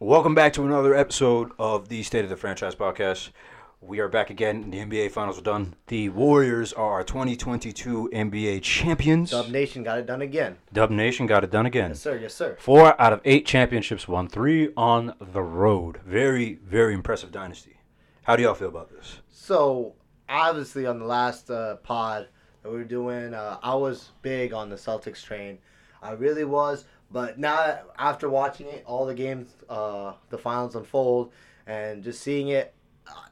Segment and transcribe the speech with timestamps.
[0.00, 3.30] Welcome back to another episode of the State of the Franchise podcast.
[3.80, 4.70] We are back again.
[4.70, 5.74] The NBA Finals are done.
[5.88, 9.32] The Warriors are our 2022 NBA champions.
[9.32, 10.58] Dub Nation got it done again.
[10.72, 11.90] Dub Nation got it done again.
[11.90, 12.16] Yes, sir.
[12.16, 12.56] Yes, sir.
[12.60, 15.98] Four out of eight championships won, three on the road.
[16.06, 17.80] Very, very impressive dynasty.
[18.22, 19.18] How do y'all feel about this?
[19.32, 19.96] So,
[20.28, 22.28] obviously, on the last uh, pod
[22.62, 25.58] that we were doing, uh, I was big on the Celtics train.
[26.00, 26.84] I really was.
[27.10, 31.32] But now, after watching it, all the games, uh, the finals unfold,
[31.66, 32.74] and just seeing it,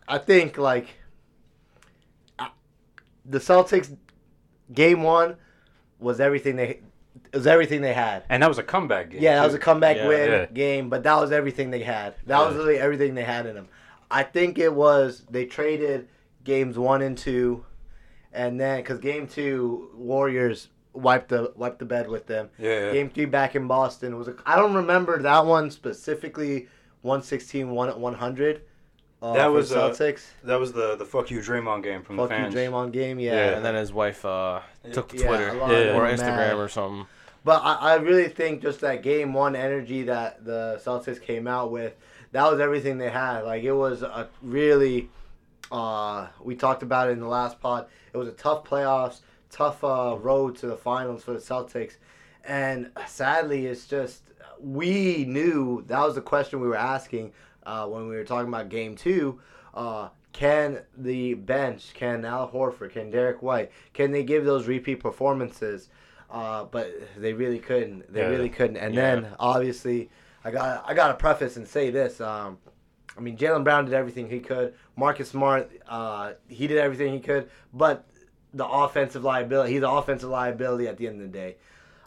[0.08, 0.86] I think, like,
[2.38, 2.50] I-
[3.24, 3.94] the Celtics
[4.72, 5.36] game one
[5.98, 6.80] was everything they
[7.32, 8.24] was everything they had.
[8.28, 9.22] And that was a comeback game.
[9.22, 9.46] Yeah, that too.
[9.46, 10.08] was a comeback Yeah.
[10.08, 10.46] win Yeah.
[10.46, 12.14] game, but that was everything they had.
[12.26, 12.58] That was Yeah.
[12.58, 13.68] literally everything they had in them.
[14.10, 16.08] I think it was they traded
[16.44, 17.64] games one and two,
[18.32, 22.48] and then because game two Warriors wiped the wiped the bed with them.
[22.58, 22.92] Yeah.
[22.92, 26.68] Game three back in Boston was a, I don't remember that one specifically.
[27.02, 28.62] 116, one at 100.
[29.22, 30.22] Uh, That for was, uh, Celtics.
[30.42, 32.42] That was the the fuck you Draymond game from Fuck the you.
[32.46, 33.20] Draymond game.
[33.20, 33.32] Yeah.
[33.32, 33.56] Yeah.
[33.56, 34.60] And then his wife uh,
[34.92, 36.54] took to Twitter a lot of or Instagram mad.
[36.56, 37.06] or something.
[37.44, 41.70] But I, I really think just that game one energy that the Celtics came out
[41.70, 41.94] with,
[42.32, 43.42] that was everything they had.
[43.42, 45.08] Like it was a really,
[45.70, 47.86] uh, we talked about it in the last pod.
[48.12, 49.20] It was a tough playoffs,
[49.56, 51.94] tough uh, road to the finals for the Celtics,
[52.44, 54.22] and sadly, it's just
[54.60, 57.32] we knew that was the question we were asking
[57.64, 59.40] uh, when we were talking about game two.
[59.74, 65.00] Uh, can the bench, can Al Horford, can Derrick White, can they give those repeat
[65.00, 65.88] performances?
[66.30, 68.12] Uh, but they really couldn't.
[68.12, 68.28] They Yeah.
[68.28, 68.76] really couldn't.
[68.76, 69.00] And Yeah.
[69.14, 70.10] then obviously,
[70.44, 72.20] I got I got to preface and say this.
[72.20, 72.58] Um,
[73.16, 74.74] I mean, Jaylen Brown did everything he could.
[74.96, 77.48] Marcus Smart, uh, he did everything he could.
[77.72, 78.04] But
[78.56, 81.56] the offensive liability, he's an offensive liability at the end of the day.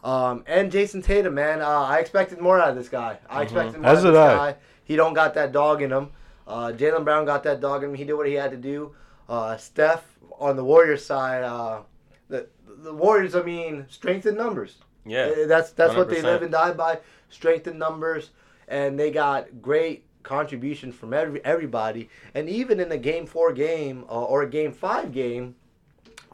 [0.02, 3.18] Um, and Jayson Tatum, man, uh, I expected more out of this guy.
[3.28, 4.36] I expected more As out of this I.
[4.52, 4.56] guy.
[4.84, 6.10] He don't got that dog in him.
[6.46, 7.94] Uh, Jaylen Brown got that dog in him.
[7.94, 8.94] He did what he had to do.
[9.28, 11.82] Uh, Steph on the Warriors side, uh,
[12.28, 14.78] the the Warriors, I mean, strength in numbers.
[15.04, 15.26] Yeah.
[15.26, 16.98] Uh, That's that's what they live and die by.
[17.28, 18.30] Strength in numbers,
[18.66, 22.08] and they got great contributions from every everybody.
[22.34, 25.54] And even in a game four game uh, or a game five game,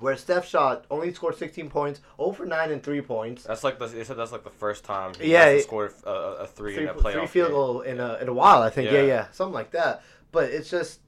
[0.01, 3.79] where Steph shot only scored 16 points, 0 for 9 and three points, That's like
[3.79, 6.47] the, they said that's like the first time he Yeah, it- scored a, a, a
[6.47, 7.55] three, three, in a playoff three field game.
[7.57, 8.63] goal in a in a while.
[8.63, 9.01] I think yeah.
[9.01, 9.07] Yeah.
[9.07, 10.03] yeah, something like that.
[10.33, 11.01] But it's just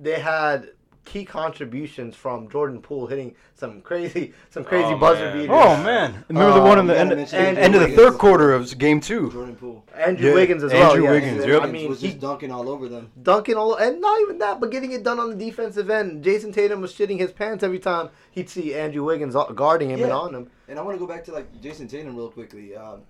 [0.00, 0.70] they had
[1.04, 5.32] key contributions from Jordan Poole hitting some crazy some crazy Oh, buzzer man.
[5.36, 5.50] beaters.
[5.52, 6.24] Oh man!
[6.28, 8.18] Remember the one in the Um, end, you gotta mention end, end of the third
[8.18, 9.30] quarter of game two.
[9.32, 9.84] Jordan Poole.
[9.96, 10.92] Andrew Yeah, Wiggins as well.
[10.92, 11.38] Andrew Wiggins.
[11.38, 11.38] yeah.
[11.40, 11.72] Wiggins, I yep.
[11.72, 13.10] mean, was he just dunking all over them.
[13.22, 16.22] dunking all and not even that, but getting it done on the defensive end.
[16.24, 20.12] Jayson Tatum was shitting his pants every time he'd see Andrew Wiggins guarding him and
[20.12, 20.50] on him.
[20.68, 22.76] And I want to go back to like Jayson Tatum real quickly.
[22.76, 23.02] Um,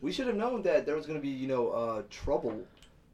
[0.00, 2.64] we should have known that there was going to be you know uh, trouble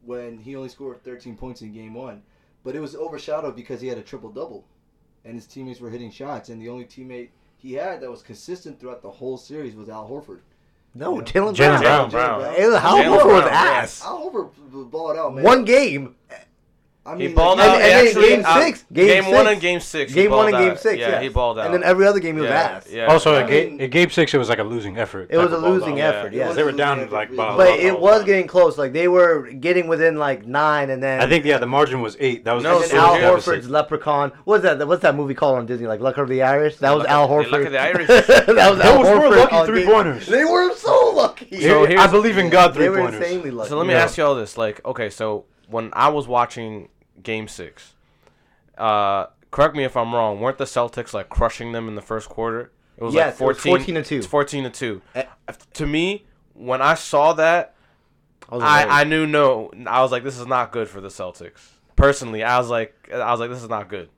[0.03, 2.21] when he only scored 13 points in game one,
[2.65, 4.65] but it was overshadowed because he had a triple double,
[5.23, 8.77] and his teammates were hitting shots, and the only teammate he had that was consistent
[8.79, 10.39] throughout the whole series was Al Horford.
[10.93, 11.23] No, Yeah.
[11.23, 11.81] Jaylen Jaylen Brown.
[11.81, 12.41] Brown, Brown.
[12.41, 12.55] Brown.
[12.55, 14.03] Al Jaylen Horford was ass.
[14.03, 15.43] Al Horford balled out, man.
[15.43, 16.15] One game.
[17.07, 17.75] I He mean, balled like, out.
[17.75, 19.51] And- and actually, game uh, six, game Game, one six.
[19.53, 20.13] and game six.
[20.13, 20.79] Game one balled and game out.
[20.79, 20.99] six.
[20.99, 21.65] Yeah, Yeah, he balled out.
[21.65, 22.87] And then every other game he was yeah, ass.
[22.89, 23.05] Yeah.
[23.05, 25.27] Also, I at, game, mean- at game six, it was like a losing effort.
[25.29, 26.15] It was a losing down.
[26.15, 26.47] effort, It yeah.
[26.47, 27.55] was They were down losing like effort, yeah.
[27.57, 27.79] But lot.
[27.79, 28.77] it was getting close.
[28.79, 32.17] Like they were getting within like nine, and then I think yeah, the margin was
[32.19, 32.43] eight.
[32.45, 34.31] That was No, and the then so Al Horford's Leprechaun.
[34.45, 34.87] What's that?
[34.87, 35.85] What's that movie called on Disney?
[35.85, 36.77] Like Luck of the Irish.
[36.77, 37.51] That was Al of- Horford.
[37.51, 38.07] Luck of the Irish.
[38.07, 39.51] that was Al Those were Horford.
[39.51, 40.25] lucky three-pointers.
[40.25, 41.61] They were so lucky.
[41.61, 43.21] So I believe in God three they were pointers.
[43.21, 43.69] insanely lucky.
[43.69, 46.89] So let me ask you all this: like, okay, so when I was watching
[47.25, 47.95] Game Six,
[48.77, 50.39] uh, correct me if I'm wrong.
[50.39, 52.71] Weren't the Celtics like crushing them in the first quarter?
[52.97, 54.17] It was Yes, like it was 14, 14 to two.
[54.19, 55.01] It's 14 to two.
[55.15, 55.25] Eh.
[55.73, 57.75] To me, when I saw that,
[58.49, 58.85] I.
[58.85, 59.71] I, I knew no.
[59.85, 61.59] I was like, this is not good for the Celtics.
[61.97, 64.09] Personally, I was like, I was like, this is not good.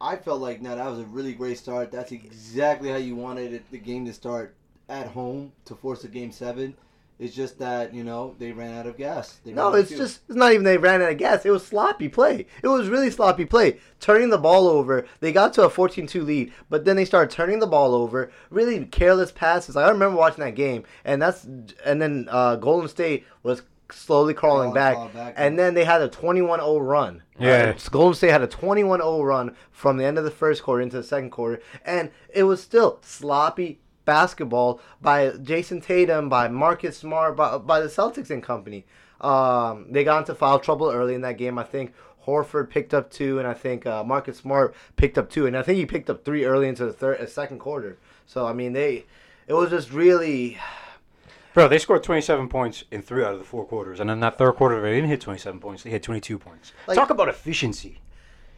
[0.00, 1.90] I felt like no, that was a really great start.
[1.90, 4.54] That's exactly how you wanted it, the game to start
[4.88, 6.76] at home to force a game seven.
[7.18, 9.40] It's just that you know they ran out of gas.
[9.44, 11.44] They No, it's just it's not even they ran out of gas.
[11.44, 12.46] It was sloppy play.
[12.62, 13.78] It was really sloppy play.
[13.98, 15.04] Turning the ball over.
[15.18, 18.30] They got to a 14-2 lead, but then they started turning the ball over.
[18.50, 19.74] Really careless passes.
[19.74, 21.44] Like, I remember watching that game, and that's
[21.84, 26.02] and then uh, Golden State was slowly crawling Crawling, back, back, and then they had
[26.02, 27.22] a 21-0 run.
[27.38, 27.74] Yeah.
[27.76, 30.96] Uh, Golden State had a 21-0 run from the end of the first quarter into
[30.96, 37.36] the second quarter, and it was still sloppy basketball by Jayson Tatum, by Marcus Smart,
[37.36, 38.86] by, by the Celtics and company.
[39.20, 41.58] Um, they got into foul trouble early in that game.
[41.58, 41.92] I think
[42.26, 45.62] Horford picked up two, and I think uh, Marcus Smart picked up two, and I
[45.62, 47.98] think he picked up three early into the third, uh, second quarter.
[48.24, 49.04] So I mean, they,
[49.46, 50.56] it was just really.
[51.52, 54.38] Bro, they scored 27 points in three out of the four quarters, and in that
[54.38, 55.82] third quarter, they didn't hit 27 points.
[55.82, 56.72] They hit 22 points.
[56.86, 58.00] Like- Talk about efficiency.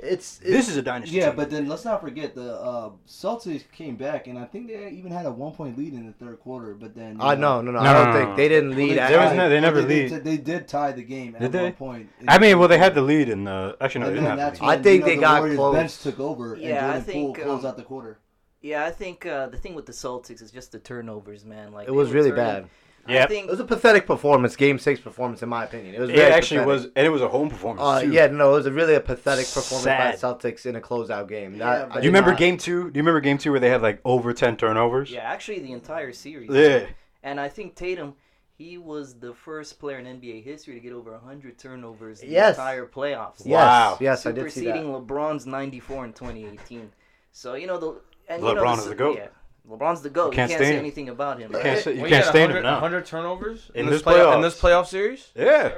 [0.02, 1.16] It's, it's This is a dynasty.
[1.16, 1.36] Yeah, team.
[1.36, 5.12] but then let's not forget the uh, Celtics came back, and I think they even
[5.12, 6.74] had a one point lead in the third quarter.
[6.74, 7.84] But then you I know- no no no.
[7.84, 8.36] No, I don't no, think no.
[8.36, 8.90] they didn't Well, lead.
[8.94, 10.24] they, at There was no- they never they, lead.
[10.24, 11.62] They, did tie the game at Did they?
[11.64, 12.08] one point.
[12.26, 13.76] I mean, well, they had the lead in the.
[13.80, 14.78] Actually, no, they didn't have that's the lead.
[14.78, 15.74] I think you know, they the got Warriors close.
[15.74, 18.18] bench took over, and Yeah, I think, Poole closed um, out the quarter.
[18.62, 21.72] Yeah, I think uh, the thing with the Celtics is just the turnovers, man.
[21.72, 22.66] Like It was really turning- bad.
[23.06, 23.28] I Yep.
[23.28, 25.94] think It was a pathetic performance, Game Six performance, in my opinion.
[25.94, 26.66] It was It actually pathetic.
[26.66, 27.82] was, and it was a home performance.
[27.82, 28.12] Uh, too.
[28.12, 29.98] yeah, no, it was a really a pathetic performance Sad.
[30.12, 31.58] by the Celtics in a closeout game.
[31.58, 32.90] That- but- I Do you remember not- game two?
[32.90, 35.10] Do you remember game two where they had like over 10 turnovers?
[35.10, 36.50] yeah, actually the entire series.
[36.50, 36.86] Yeah.
[37.22, 38.14] And I think Tatum,
[38.56, 42.56] he was the first player in NBA history to get over 100 turnovers in Yes.
[42.56, 43.40] the entire playoffs.
[43.44, 43.96] Yes, Wow.
[44.00, 44.74] yes, I did see that.
[44.76, 46.92] superseding LeBron's 94 in 2018.
[47.32, 47.94] So you know the
[48.28, 49.16] and you know, LeBron the- is the GOAT.
[49.16, 49.26] Yeah,
[49.70, 50.32] LeBron's the goat.
[50.32, 50.78] You can't can't, say him.
[50.80, 51.50] anything about him.
[51.52, 51.62] You right?
[51.64, 52.72] can't say, you Well, can't had stand him 100 now.
[52.80, 55.28] 100 turnovers In in, this this playoff, in this playoff series.
[55.34, 55.72] Yeah.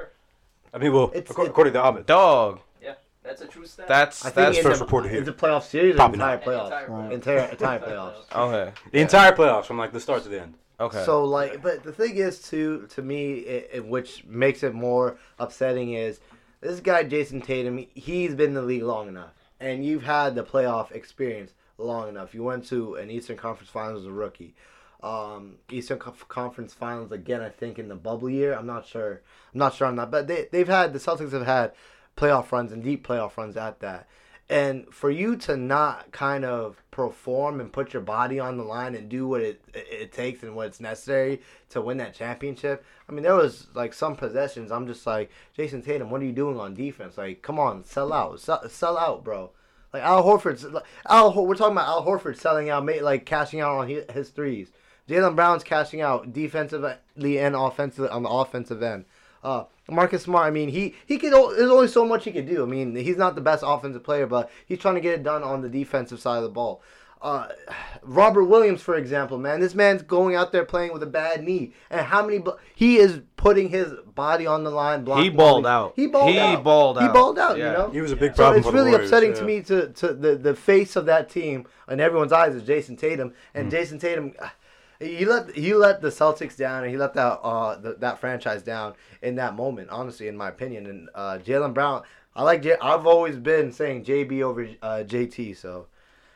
[0.73, 2.05] I mean, well, It's- acco- it- according to Ahmed.
[2.07, 3.87] Dog, Yeah, That's a true stat.
[3.87, 5.19] that's I think that's in first the, reported here.
[5.19, 6.43] It's a playoff series or Probably entire not.
[6.45, 6.65] playoffs?
[6.65, 7.13] Entire Right.
[7.13, 8.13] Entire, entire playoffs.
[8.35, 8.71] okay.
[8.91, 10.55] The entire playoffs from like the start to the end.
[10.79, 11.03] Okay.
[11.05, 15.17] So like, but the thing is, too, to me, it, it, which makes it more
[15.37, 16.19] upsetting is
[16.61, 17.85] this guy Jayson Tatum.
[17.93, 22.33] He's been in the league long enough, and you've had the playoff experience long enough.
[22.33, 24.55] You went to an Eastern Conference Finals as a rookie,
[25.01, 27.41] um, Eastern Conf- Conference Finals again.
[27.41, 28.53] I think in the bubble year.
[28.53, 29.21] I'm not sure.
[29.53, 31.73] I'm not sure on that, but they they've had the Celtics have had
[32.17, 34.07] playoff runs and deep playoff runs at that.
[34.49, 38.93] And for you to not kind of perform and put your body on the line
[38.93, 42.85] and do what it it takes and what's necessary to win that championship.
[43.07, 44.71] I mean, there was like some possessions.
[44.71, 46.09] I'm just like Jayson Tatum.
[46.09, 47.17] What are you doing on defense?
[47.17, 49.51] Like, come on, sell out, sell, sell out, bro.
[49.93, 50.65] Like Al Horford's.
[51.07, 54.71] Al, we're talking about Al Horford selling out, like cashing out on his, threes.
[55.07, 59.05] Jaylen Brown's cashing out defensively and offensively on the offensive end.
[59.43, 61.33] Uh, Marcus Smart, I mean, he he could.
[61.33, 62.63] There's only so much he could do.
[62.63, 65.43] I mean, he's not the best offensive player, but he's trying to get it done
[65.43, 66.81] on the defensive side of the ball.
[67.23, 67.47] Uh,
[68.05, 71.73] Robert Williams, for example, man, this man's going out there playing with a bad knee,
[71.89, 72.37] and how many?
[72.39, 75.05] blo- He is putting his body on the line.
[75.05, 75.93] Blocking all balled out.
[75.95, 76.63] He balled He out.
[76.65, 77.57] balled He balled out.
[77.57, 77.67] Yeah.
[77.71, 77.89] You know.
[77.91, 79.35] He was a big So problem it's for the really Warriors, upsetting yeah.
[79.39, 82.97] to me to, to the, the face of that team in everyone's eyes is Jayson
[82.97, 83.33] Tatum, Mm.
[83.55, 84.33] and Jayson Tatum,
[84.99, 88.63] he let he let the Celtics down, and he let that uh the, that franchise
[88.63, 89.89] down in that moment.
[89.91, 92.03] Honestly, in my opinion, and uh, Jaylen Brown,
[92.35, 95.87] I like J- I've always been saying JB over uh, JT, so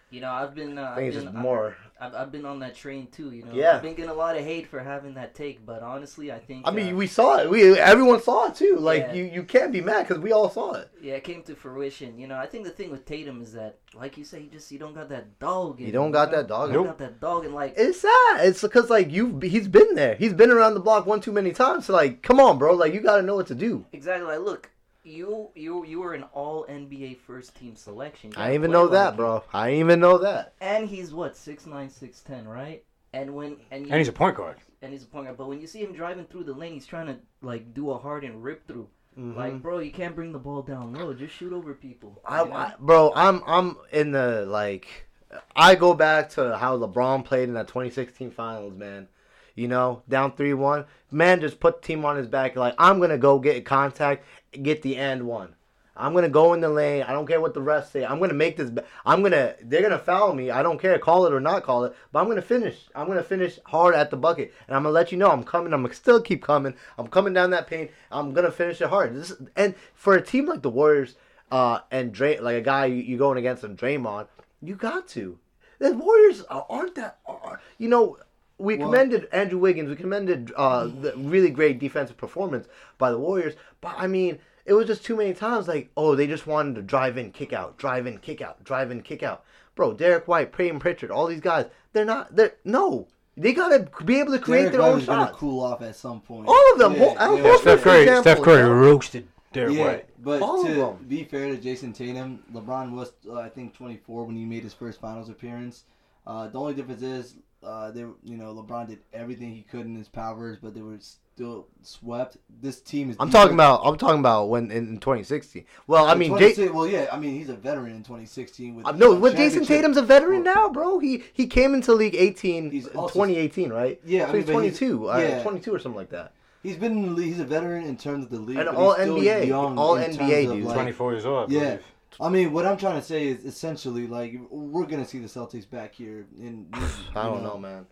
[0.10, 0.78] You know, I've been.
[0.78, 1.76] Uh, I think it's I've just been, more.
[2.00, 3.32] I've, I've been on that train too.
[3.32, 3.76] You know, Yeah.
[3.76, 6.66] I've been getting a lot of hate for having that take, but honestly, I think.
[6.66, 7.50] I mean, uh, we saw it.
[7.50, 8.78] We everyone saw it too.
[8.80, 9.14] Like Yeah.
[9.14, 10.90] you, you can't be mad because we all saw it.
[11.02, 12.18] yeah, it came to fruition.
[12.18, 14.72] You know, I think the thing with Tatum is that, like you say, he just
[14.72, 15.82] you don't got that dog.
[15.82, 18.46] In You don't got that dog You don't got that dog, and like It's sad.
[18.48, 20.16] It's because like you, he's been there.
[20.16, 21.86] He's been around the block one too many times.
[21.88, 22.74] So like, come on, bro.
[22.76, 23.86] Like you got to know what to do.
[23.92, 24.70] exactly like look,
[25.08, 28.34] you you you were an All NBA first team selection.
[28.36, 29.18] I even know that, it.
[29.18, 29.44] bro.
[29.54, 30.54] I even know that.
[30.62, 32.84] And he's what six nine six ten, right?
[33.14, 34.58] And when and you, And he's a point guard.
[34.82, 35.38] and he's a point guard.
[35.38, 37.98] But when you see him driving through the lane, he's trying to like do a
[37.98, 38.88] hard and rip through.
[39.18, 39.38] Mm-hmm.
[39.38, 41.14] Like, bro, you can't bring the ball down low.
[41.14, 42.22] Just shoot over people.
[42.26, 42.42] I.
[42.44, 45.08] I, bro, I'm I'm in the like.
[45.56, 49.08] I go back to how LeBron played in that 2016 Finals, man.
[49.56, 52.56] You know, down three one, man, just put the team on his back.
[52.56, 55.56] Like I'm gonna go get contact, get the end one.
[56.00, 57.04] I'm gonna go in the lane.
[57.04, 58.06] I don't care what the refs say.
[58.06, 58.72] I'm gonna make this.
[59.06, 59.56] I'm gonna.
[59.64, 60.52] They're gonna foul me.
[60.52, 61.96] I don't care, call it or not call it.
[62.12, 62.88] But I'm gonna finish.
[62.94, 65.74] I'm gonna finish hard at the bucket, and I'm gonna let you know I'm coming.
[65.74, 66.76] I'm gonna still keep coming.
[67.00, 67.90] I'm coming down that paint.
[68.12, 69.16] I'm gonna finish it hard.
[69.16, 71.16] This and for a team like the Warriors,
[71.52, 74.28] uh, and Dray, like a guy you, you going against him, Draymond,
[74.62, 75.40] you got to.
[75.80, 77.20] The Warriors are- aren't that.
[77.26, 78.18] Are, you know,
[78.58, 79.90] we Well- commended Andrew Wiggins.
[79.90, 83.56] We commended uh, the really great defensive performance by the Warriors.
[83.82, 85.68] But I mean, it was just too many times.
[85.68, 88.92] Like, oh, they just wanted to drive in, kick out, drive in, kick out, drive
[88.92, 89.44] in, kick out.
[89.76, 92.36] Bro, Derrick White, Payton Pritchard, all these guys, they're not.
[92.36, 93.08] They're no.
[93.40, 95.38] They gotta be able to create Derrick their White own was gonna shots.
[95.38, 96.48] cool off at some point.
[96.48, 96.94] All of them.
[96.94, 97.58] Yeah, Hol- Al yeah.
[97.58, 98.74] Steph Curry, example, Steph Curry you know?
[98.74, 100.06] roasted Derrick yeah, White.
[100.24, 101.06] but All of to them.
[101.08, 104.74] be fair to Jayson Tatum, LeBron was uh, I think 24 when he made his
[104.74, 105.84] first Finals appearance.
[106.26, 109.86] Uh, the only difference is uh, they, were- you know, LeBron did everything he could
[109.86, 112.38] in his powers, but they were still swept.
[112.62, 113.18] This team is.
[113.20, 113.82] I'm deeper- talking about.
[113.84, 115.66] I'm talking about when in, in 2016.
[115.88, 118.86] Well, I mean, 26 Jay, well, yeah, I mean he's a veteran in 2016 with
[118.86, 119.66] Uh, no, with Jayson.
[119.66, 121.00] Tatum's a veteran now, bro.
[121.00, 124.00] He he came into league 18 He's in also- 2018, right?
[124.06, 125.44] Yeah, I mean, he's but he's- 22, uh, yeah.
[125.44, 126.34] 22 or something like that.
[126.64, 127.28] He's been in the league.
[127.28, 128.58] He's a veteran in terms of the league.
[128.58, 130.64] And but all he's still NBA, young all NBA dude.
[130.66, 131.78] like- 24 years old, I Yeah.
[132.18, 132.30] Believe.
[132.32, 135.70] I mean, what I'm trying to say is essentially like we're gonna see the Celtics
[135.70, 136.68] back here in.
[137.16, 137.86] I don't know, man.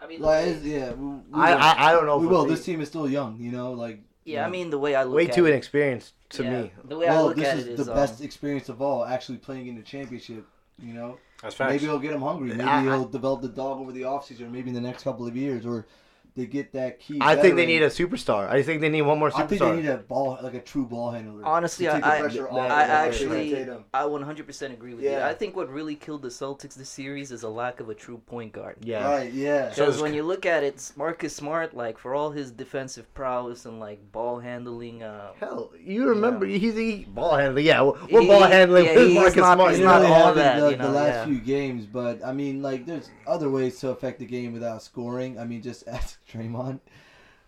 [0.00, 1.52] I mean, Like, the yeah, we, we I.
[1.54, 2.18] I I don't know.
[2.18, 2.44] we will.
[2.44, 3.72] This team is still young, you know.
[3.72, 6.62] Like yeah, I mean the way I look way at too it, inexperienced to yeah,
[6.62, 6.72] me.
[6.84, 9.38] The way I look this at is it the um, best experience of all, actually
[9.38, 10.46] playing in the championship.
[10.78, 11.70] You know, That's facts.
[11.74, 12.48] maybe he'll get him hungry.
[12.48, 15.04] Maybe I- I- he'll develop the dog over the offseason, or maybe in the next
[15.04, 15.86] couple of years, or
[16.34, 17.18] they get that key.
[17.20, 18.48] I think they need a superstar.
[18.48, 19.42] I think they need one more superstar.
[19.42, 21.44] I think they need a ball, like a true ball handler.
[21.44, 25.04] Honestly, to take the I- pressure I- off I of actually- I 100% agree with
[25.04, 25.10] you.
[25.10, 25.28] Yeah.
[25.28, 28.18] I think what really killed the Celtics this series is a lack of a true
[28.26, 28.76] point guard.
[28.82, 29.04] yeah.
[29.10, 29.32] Right?
[29.32, 29.68] Yeah.
[29.68, 33.66] Because is- when you look at it, Marcus Smart, like for all his defensive prowess
[33.66, 36.58] and like ball handling, uh, Hell, you remember Yeah.
[36.58, 37.66] he's he ball handling.
[37.66, 39.70] Yeah, we're we're He- ball handling yeah, with he's Marcus not- Smart.
[39.72, 41.24] he's not really all that, the, you know, the last yeah.
[41.26, 45.38] few games, but I mean, like, there's other ways to affect the game without scoring.
[45.38, 46.80] I mean, just ask Draymond.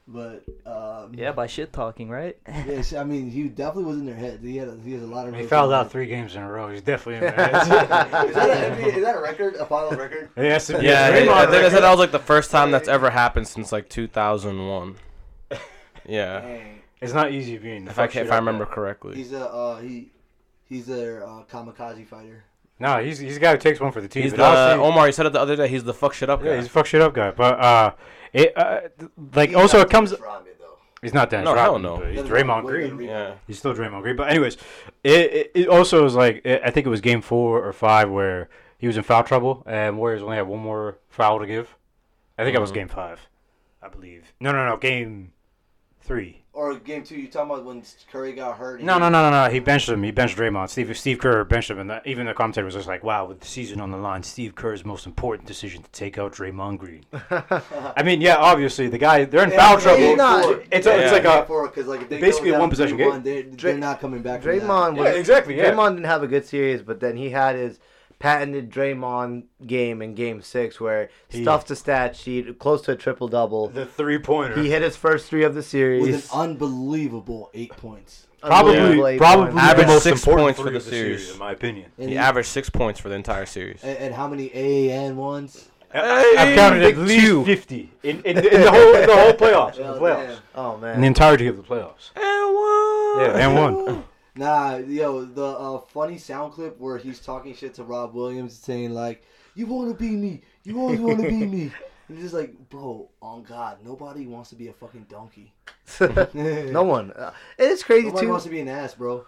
[0.07, 2.37] But um, yeah, by shit talking, right?
[2.47, 4.41] yeah, I mean, he definitely was in their head.
[4.43, 5.35] He had a, he has a lot of.
[5.35, 6.69] He fouled out three games in a row.
[6.71, 7.69] He's definitely in the is,
[8.35, 9.55] that a, is that a record?
[9.55, 10.29] A final record?
[10.37, 13.09] Yes, Yeah, Draymond I think I said that was like the first time that's ever
[13.09, 14.97] happened since like 2001.
[16.07, 16.81] Yeah, Dang.
[17.01, 17.87] It's not easy being.
[17.87, 18.73] if I can, if I remember guy.
[18.73, 19.17] correctly.
[19.17, 20.11] He's a uh, he
[20.69, 22.45] he's a uh, kamikaze fighter.
[22.79, 24.23] No, he's he's a guy who takes one for the team.
[24.25, 25.07] He's but the honestly- Omar.
[25.07, 25.67] You said it the other day.
[25.69, 26.57] He's the fuck shit up Yeah, guy.
[26.57, 27.31] he's a fuck shit up guy.
[27.31, 27.95] But uh,
[28.35, 28.81] it uh,
[29.35, 30.11] like He's also not it comes.
[30.11, 30.79] Dennis Rodman, though.
[31.01, 31.97] He's not Dennis No, hell Rodman, no.
[31.99, 33.09] but he's Dennis Draymond Rodman Green.
[33.09, 33.35] Yeah.
[33.47, 34.17] He's still Draymond Green.
[34.17, 34.57] But anyways,
[35.03, 38.11] it, it, it also was like it, I think it was game four or five
[38.11, 41.75] where he was in foul trouble and Warriors only had one more foul to give.
[42.37, 43.21] I think it was game five,
[43.83, 44.35] I believe.
[44.41, 45.33] No, no, no, game
[46.01, 46.44] three.
[46.57, 47.83] Or game two, you talking about when
[48.13, 48.81] Curry got hurt?
[48.81, 49.51] No, no, no, no, no.
[49.51, 50.05] He benched him.
[50.05, 50.69] He benched Draymond.
[50.71, 53.41] Steve Steve Kerr benched him, and that, even the commentator was just like, "Wow, with
[53.41, 57.05] the season on the line, Steve Kerr's most important decision to take out Draymond Green."
[57.97, 59.99] I mean, yeah, obviously the guy they're in Yeah, foul but trouble.
[59.99, 60.63] game not- four.
[60.71, 63.21] it's a- Yeah, it's like a- four, 'cause, like, if they basically a one-possession game.
[63.25, 64.43] They're, they're not coming back.
[64.43, 64.63] from that.
[64.65, 65.57] Draymond was Yeah, exactly.
[65.57, 65.73] Yeah.
[65.73, 67.81] Draymond didn't have a good series, but then he had his
[68.19, 72.97] patented Draymond game in Game Six where He- stuffed the stat sheet close to a
[72.97, 73.69] triple double.
[73.69, 74.61] the three pointer.
[74.61, 78.27] He hit his first three of the series with an unbelievable eight points.
[78.41, 79.57] probably, Unbelievable eight probably points.
[79.57, 81.31] the Averaged most six points for the of series.
[81.33, 81.91] in my opinion.
[81.99, 83.83] And He he- averaged six points for the entire series.
[83.83, 85.69] And, and how many AAN ones?
[85.95, 87.45] Uh, I- I've counted at Big least two.
[87.45, 89.77] fifty in, in, in the whole in the whole playoffs.
[89.79, 90.27] In the Oh, playoffs.
[90.27, 90.39] damn.
[90.57, 92.11] Oh In the entirety of the playoffs.
[92.17, 93.21] And one.
[93.21, 93.55] Yeah, and
[93.87, 94.05] one.
[94.37, 98.93] Nah, yo, the uh, funny sound clip where he's talking shit to Rob Williams, saying
[98.93, 99.25] like,
[99.55, 100.43] "You want to be me?
[100.65, 101.73] You always want to be me."
[102.07, 105.55] And he's just like, "Bro, on God, nobody wants to be a fucking donkey.
[106.45, 107.13] no one.
[107.13, 108.09] Uh, and it's crazy too.
[108.09, 108.31] Nobody too.
[108.31, 109.25] wants to be an ass, bro."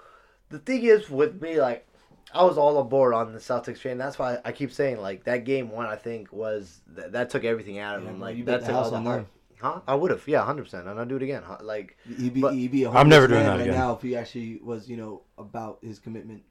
[0.48, 1.86] the thing is with me, like,
[2.32, 3.98] I was all aboard on the Celtics train.
[3.98, 7.44] That's why I keep saying, like, that game one, I think, was that, that took
[7.44, 8.20] everything out of Yeah, him.
[8.20, 9.26] Like, you that bet the took house all the heart.
[9.60, 9.72] Them.
[9.74, 9.80] Huh?
[9.86, 11.42] I would have, yeah, hundred percent, and I'll do it again.
[11.44, 11.58] Huh?
[11.62, 13.74] Like, He'd be, But- he'd be a I'm never homeless doing man that right again.
[13.80, 16.42] now if he actually was, you know, about his commitment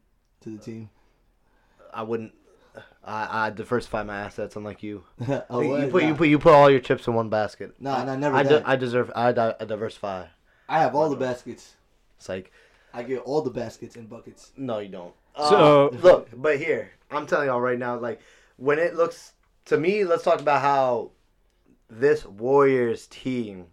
[0.42, 0.90] to the team.
[1.94, 2.34] I wouldn't.
[3.06, 5.04] I, I diversify my assets, unlike you.
[5.50, 5.92] oh, you, what?
[5.92, 7.74] put you put you put all your chips in one basket.
[7.80, 8.68] No, nah, nah, never I, that.
[8.68, 9.12] I deserve.
[9.16, 10.26] I, di- I diversify.
[10.68, 11.76] I have all the baskets.
[12.18, 12.52] It's like
[12.94, 14.52] I get all the baskets and buckets.
[14.58, 15.14] no, you don't.
[15.38, 18.20] So- Uh, look, but here I'm telling y'all right now, like
[18.58, 19.34] when it looks
[19.66, 21.12] to me, let's talk about how
[21.89, 23.68] this Warriors team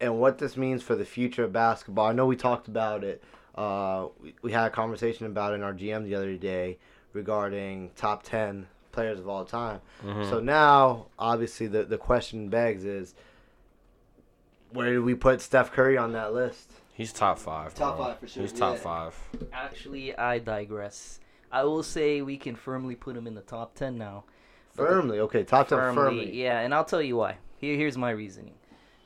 [0.00, 2.06] and what this means for the future of basketball.
[2.06, 3.22] I know we talked about it.
[3.54, 6.78] Uh, we, we had a conversation about it in our GM the other day
[7.12, 9.80] regarding top ten players of all time.
[10.02, 10.28] Mhm.
[10.28, 13.14] So now, obviously, the the question begs is,
[14.70, 16.72] where do we put Steph Curry on that list?
[16.92, 17.74] He's top five.
[17.74, 18.06] Top bro.
[18.06, 18.80] five for sure, He's top yeah.
[18.80, 19.14] five.
[19.52, 21.20] Actually, I digress.
[21.50, 24.24] I will say we can firmly put him in the top ten now.
[24.74, 26.34] Firmly, okay, top ten firmly, firmly.
[26.42, 27.36] yeah, and I'll tell you why.
[27.58, 28.54] Here, here's my reasoning.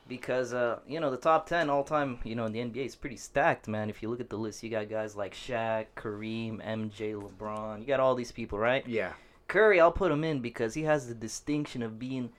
[0.09, 2.97] Because uh, you know the top ten all time, you know in the NBA is
[2.97, 3.91] pretty stacked, man.
[3.91, 7.81] If you look at the list, you got guys like Shaq, Kareem, MJ, LeBron.
[7.81, 8.87] You got all these people, right?
[8.89, 9.13] Yeah.
[9.49, 12.31] Curry, I'll put him in because he has the distinction of being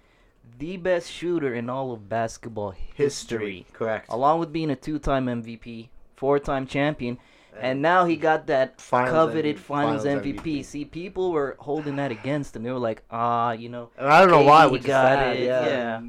[0.57, 4.07] the best shooter in all of basketball history, Correct.
[4.09, 7.17] along with being a two-time MVP, four-time champion,
[7.61, 10.41] and now he got that Finals coveted MVP, Finals, Finals MVP.
[10.41, 10.65] MVP.
[10.65, 12.63] See, people were holding that against him.
[12.63, 13.89] They were like, ah, you know.
[13.97, 15.37] And I don't know why, KD which is got sad.
[15.37, 15.65] it, yeah.
[15.65, 16.01] yeah.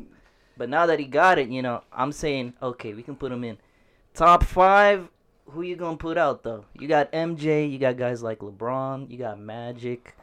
[0.56, 3.44] But now that he got it, you know, I'm saying, okay, we can put him
[3.44, 3.58] in.
[4.12, 5.08] Top five,
[5.46, 6.64] who you gonna put out though?
[6.78, 10.14] You got MJ, you got guys like LeBron, you got Magic.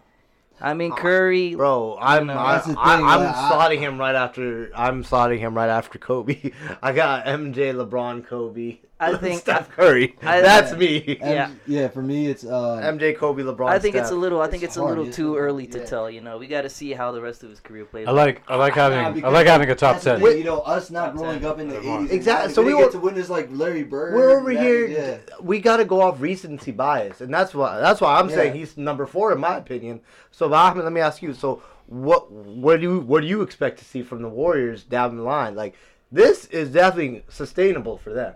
[0.60, 1.56] I mean Curry.
[1.56, 5.56] Bro, I'm know, I, thing, I, I'm I- slotting him right after I'm slotting him
[5.56, 6.52] right after Kobe.
[6.82, 8.80] I got MJ, LeBron, Kobe.
[9.00, 10.16] I think- Steph Curry.
[10.24, 11.18] I- That's me.
[11.20, 11.51] Yeah.
[11.68, 11.88] yeah.
[11.88, 13.70] For me, it's uh, MJ, Kobe, LeBron.
[13.70, 14.42] I think it's a little.
[14.42, 15.86] I think It's it's, a little isn't too early to Yeah.
[15.86, 16.10] tell.
[16.10, 18.08] You know, we got to see how the rest of his career plays.
[18.08, 20.20] I like I like Nah, having I like having a top ten.
[20.20, 22.12] thing, You know, us not growing up in the eighties.
[22.12, 24.16] Exactly, So so we we get to witness like Larry Bird.
[24.16, 24.88] We're over back- here.
[24.88, 25.18] Yeah.
[25.42, 27.80] We got to go off recency bias, and that's why.
[27.80, 28.36] That's why I'm Yeah.
[28.36, 30.01] saying he's number four in my opinion.
[30.32, 31.34] So So, Ahmed, let me ask you.
[31.34, 35.18] So, what what do you what do you expect to see from the Warriors down
[35.18, 35.56] the line?
[35.56, 35.75] Like,
[36.12, 38.34] this is definitely sustainable for them.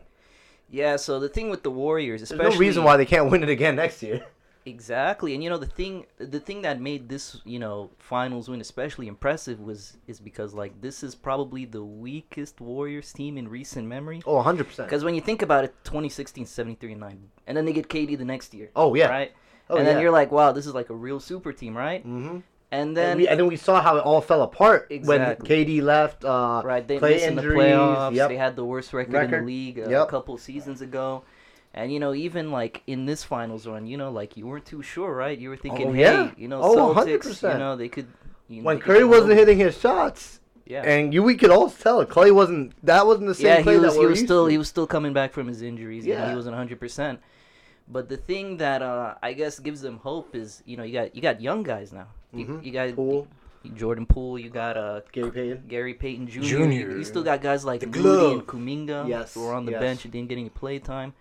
[0.71, 3.43] Yeah, so the thing with the Warriors, especially There's no reason why they can't win
[3.43, 4.25] it again next year.
[4.63, 8.61] Exactly, and you know the thing, the thing that made this, you know, finals win
[8.61, 13.87] especially impressive was is because like this is probably the weakest Warriors team in recent
[13.87, 14.21] memory.
[14.23, 14.87] Oh, 100 percent.
[14.87, 18.15] Because when you think about it, 2016, 73 and nine, and then they get KD
[18.19, 18.69] the next year.
[18.75, 19.07] Oh yeah.
[19.07, 19.31] right.
[19.67, 20.01] Oh, and then yeah.
[20.03, 22.05] you're like, wow, this is like a real super team, right?
[22.05, 22.39] Mm-hmm.
[22.71, 25.57] And then and, we, and then we saw how it all fell apart Exactly.
[25.57, 26.23] when KD left.
[26.23, 28.15] Uh, right, they missed in the injuries, playoffs.
[28.15, 28.29] yep.
[28.29, 31.23] They had the worst record, in the league uh, a couple seasons ago.
[31.73, 34.81] And you know, even like in this finals run, you know, like you weren't too
[34.81, 35.37] sure, right?
[35.37, 37.53] You were thinking, Oh, hey, you know, Oh, Celtics, 100%.
[37.53, 38.07] you know, they could.
[38.47, 42.05] You know, when Curry wasn't hitting his shots, yeah, and you we could all tell
[42.05, 42.73] Clay wasn't.
[42.85, 44.51] That wasn't the same yeah, Clay he was that he was still to.
[44.51, 46.05] he was still coming back from his injuries.
[46.05, 46.29] Yeah, Yeah.
[46.29, 47.19] he wasn't hundred percent.
[47.87, 51.15] But the thing that uh, I guess gives them hope is you know you got
[51.15, 52.07] you got young guys now.
[52.33, 52.63] You, Mhm.
[52.65, 53.27] you got Poole,
[53.75, 54.39] Jordan Poole.
[54.39, 55.63] You got uh, Gary Payton.
[55.67, 56.41] Gary Payton Jr.
[56.41, 56.55] Jr..
[56.63, 58.31] You, you still got guys like The Moody glove.
[58.33, 59.81] and Kuminga Yes, who were on the yes.
[59.81, 61.13] bench and didn't get any play time.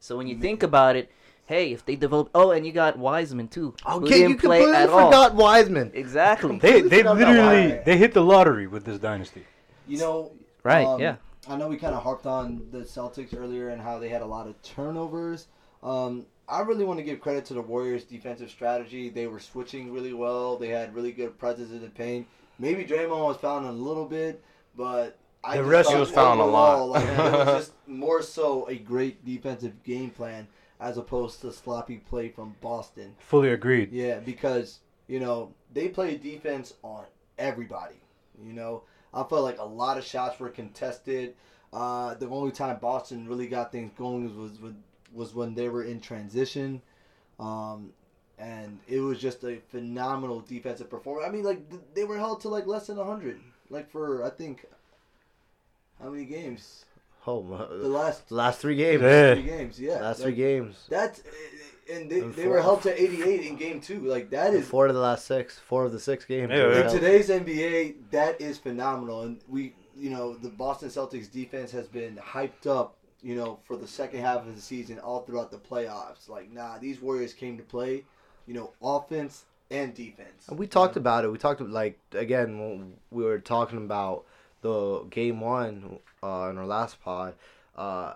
[0.00, 1.10] So when you think about it,
[1.46, 4.58] hey, if they develop, oh, and you got Wiseman too, who Okay, you didn't play
[4.60, 5.06] completely at all.
[5.06, 5.90] forgot Wiseman.
[5.94, 6.58] Exactly.
[6.58, 9.44] They they literally they hit the lottery with this dynasty.
[9.86, 10.32] You know,
[10.62, 11.16] Right, um, yeah.
[11.48, 14.26] I know we kind of harped on the Celtics earlier and how they had a
[14.26, 15.48] lot of turnovers.
[15.82, 19.08] Um, I really want to give credit to the Warriors' defensive strategy.
[19.08, 20.56] They were switching really well.
[20.56, 22.26] They had really good presence in the paint.
[22.58, 24.42] Maybe Draymond was fouling a little bit,
[24.76, 26.88] but I The rest- was fouling a lot.
[26.88, 30.46] Like, it was just more so a great defensive game plan
[30.80, 33.14] as opposed to sloppy play from Boston.
[33.18, 33.90] Fully agreed.
[33.92, 37.04] Yeah, because you know they play defense on
[37.38, 37.96] everybody.
[38.44, 38.82] You know,
[39.12, 41.34] I felt like a lot of shots were contested.
[41.72, 44.76] Uh, the only time Boston really got things going was was, with,
[45.14, 46.82] was when they were in transition,
[47.38, 47.92] um,
[48.38, 51.26] and it was just a phenomenal defensive performance.
[51.28, 51.60] I mean, like
[51.94, 53.40] they were held to like less than hundred,
[53.70, 54.66] like for I think
[56.02, 56.84] how many games?
[57.26, 57.48] Oh, The
[57.88, 59.02] my- last the last three games.
[59.02, 59.34] Yeah.
[59.34, 60.00] three games, yeah.
[60.00, 60.86] Last Like, three games.
[60.88, 61.22] That's
[61.90, 64.00] and they, And they were held to 88 in game two.
[64.00, 65.58] Like that is Four of the last six.
[65.58, 66.50] Four of the six games.
[66.50, 66.86] Yeah, yeah.
[66.86, 67.94] in today's NBA.
[68.10, 72.96] That is phenomenal, and we, you know, the Boston Celtics defense has been hyped up.
[73.24, 76.28] You know, for the second half of the season, all throughout the playoffs.
[76.28, 78.04] Like, nah, these Warriors came to play.
[78.46, 80.46] You know, offense and defense.
[80.48, 81.28] And we talked about it.
[81.32, 84.24] We talked like again we were talking about
[84.60, 87.34] the game one uh, in our last pod.
[87.74, 88.14] Uh,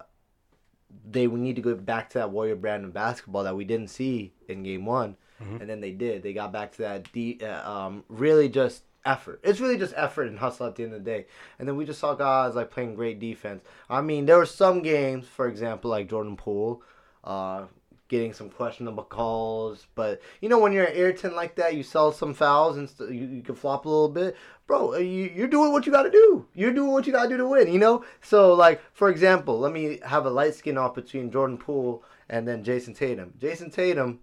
[1.10, 3.88] they would need to go back to that Warrior brand of basketball that we didn't
[3.88, 5.60] see in game one, Mhm.
[5.60, 6.22] and then they did.
[6.22, 9.40] They got back to that de- uh, um, really just effort.
[9.42, 11.26] It's really just effort and hustle at the end of the day.
[11.58, 13.62] And then we just saw guys like playing great defense.
[13.88, 16.82] I mean, there were some games, for example, like Jordan Poole.
[17.24, 17.64] Uh,
[18.08, 19.86] getting some questionable calls.
[19.94, 23.12] But you know, when you're an irritant like that, you sell some fouls and st-
[23.12, 24.94] you, you can flop a little bit, bro.
[24.94, 26.46] uh, You, you're doing what you got to do.
[26.54, 27.72] You're doing what you got to do to win.
[27.72, 28.04] You know.
[28.22, 32.46] So like, for example, let me have a light skin off between Jordan Poole and
[32.48, 33.34] then Jayson Tatum.
[33.38, 34.20] Jayson Tatum.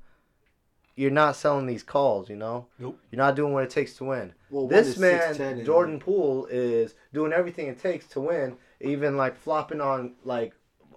[0.98, 2.68] You're not selling these calls, you know.
[2.80, 2.98] Nope.
[3.12, 4.34] You're not doing what it takes to win.
[4.50, 8.56] Well, this man, Jordan Poole, is doing everything it takes to win.
[8.80, 10.54] Even like flopping on like,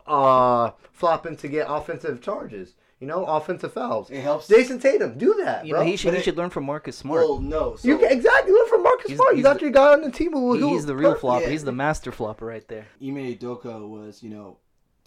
[0.06, 2.74] uh, flopping to get offensive charges.
[3.00, 4.10] You know, offensive fouls.
[4.10, 4.48] It helps.
[4.48, 5.80] Jayson Tatum, do that, You bro.
[5.82, 7.20] know, he should But he it- should learn from Marcus Smart.
[7.28, 7.76] Well, no.
[7.76, 9.32] So, you can, exactly look for Marcus He's- Smart.
[9.34, 11.20] You he's got the- your guy on the team who, He- he's the real perfect.
[11.20, 11.44] flopper.
[11.44, 11.50] yeah.
[11.50, 12.86] He's the master flopper right there.
[13.00, 14.56] Ime Udoka was, you know,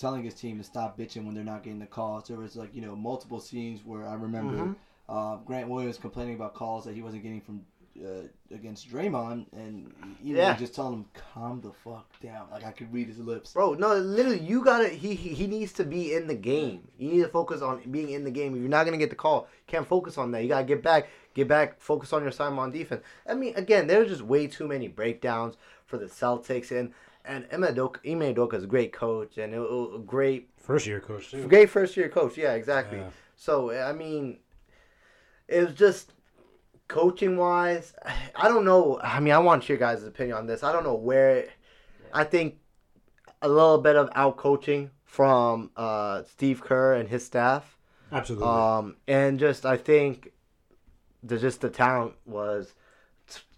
[0.02, 2.28] telling his team to stop bitching when they're not getting the calls.
[2.28, 4.76] There was like, you know, multiple scenes where I remember Mhm.
[5.10, 7.66] uh, Grant Williams complaining about calls that he wasn't getting from
[8.02, 8.22] uh,
[8.56, 10.52] against Draymond, and Yeah.
[10.52, 12.48] was just telling him calm the fuck down.
[12.50, 13.52] Like I could read his lips.
[13.52, 14.88] Bro, no, literally, you gotta.
[14.88, 16.88] He, he he needs to be in the game.
[16.98, 18.56] You need to focus on being in the game.
[18.56, 20.42] If you're not gonna get the call, can't focus on that.
[20.42, 23.04] You gotta get back, get back, focus on your assignment on defense.
[23.28, 26.94] I mean, again, there's just way too many breakdowns for the Celtics, and
[27.26, 31.00] and Ime Udoka, Ime Udoka is a great coach and a, a great First year
[31.00, 31.48] coach too.
[31.48, 32.38] great first year coach.
[32.38, 33.00] Yeah, exactly.
[33.00, 33.10] Yeah.
[33.36, 34.40] So I mean,
[35.48, 36.14] it was just
[36.88, 37.94] coaching wise.
[38.36, 39.00] I don't know.
[39.02, 40.64] I mean, I want your guys' opinion on this.
[40.64, 41.46] I don't know where.
[42.14, 42.58] I think
[43.42, 47.78] a little bit of out coaching from uh, Steve Kerr and his staff,
[48.12, 48.48] Absolutely.
[48.48, 50.32] um, and just I think
[51.24, 52.74] the just the talent was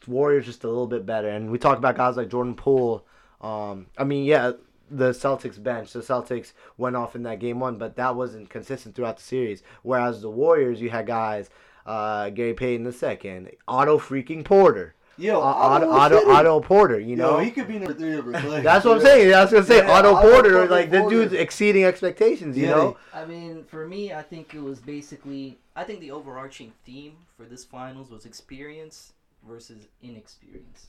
[0.08, 1.30] Warriors just a little bit better.
[1.30, 3.06] And we talk about guys like Jordan Poole.
[3.44, 4.54] Um, I mean, yeah,
[4.90, 5.92] the Celtics bench.
[5.94, 9.62] The Celtics went off in that game one, but that wasn't consistent throughout the series.
[9.84, 11.50] Whereas the Warriors, you had guys,
[11.86, 14.96] uh, Gary Payton the second, Otto freaking Porter.
[15.16, 17.00] Yo, uh, Otto, Otto, Otto Porter.
[17.00, 18.62] You know, he could be number three over Clay.
[18.64, 19.32] that's what I'm saying.
[19.32, 20.54] I was gonna say Yeah, Otto Otto Porter.
[20.54, 21.16] fucking Like the Porter.
[21.16, 22.58] dude's exceeding expectations.
[22.58, 22.72] You Yeah.
[22.72, 25.60] know, I mean, for me, I think it was basically.
[25.76, 29.14] I think the overarching theme for this finals was experience
[29.48, 30.88] versus inexperience.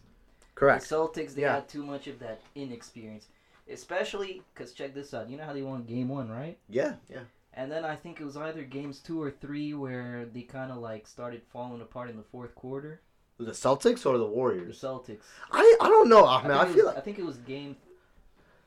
[0.54, 0.88] Correct.
[0.88, 1.54] The Celtics, they Yeah.
[1.56, 3.26] had too much of that inexperience,
[3.68, 5.28] especially because check this out.
[5.28, 6.58] You know how they won Game One, right?
[6.68, 7.20] Yeah, yeah.
[7.54, 10.78] And then I think it was either games two or three where they kind of
[10.78, 13.00] like started falling apart in the fourth quarter.
[13.38, 14.80] The Celtics or the Warriors?
[14.80, 15.22] The Celtics.
[15.52, 16.24] I I don't know.
[16.24, 17.76] I ah, mean, think I feel was, like I think it was game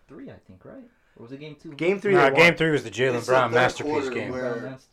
[0.08, 0.30] three.
[0.30, 1.74] I think right, or was it game two?
[1.74, 2.14] game three.
[2.14, 4.32] Nah, game three was the Jaylen Brown masterpiece game.
[4.32, 4.88] where- Brown Nast-.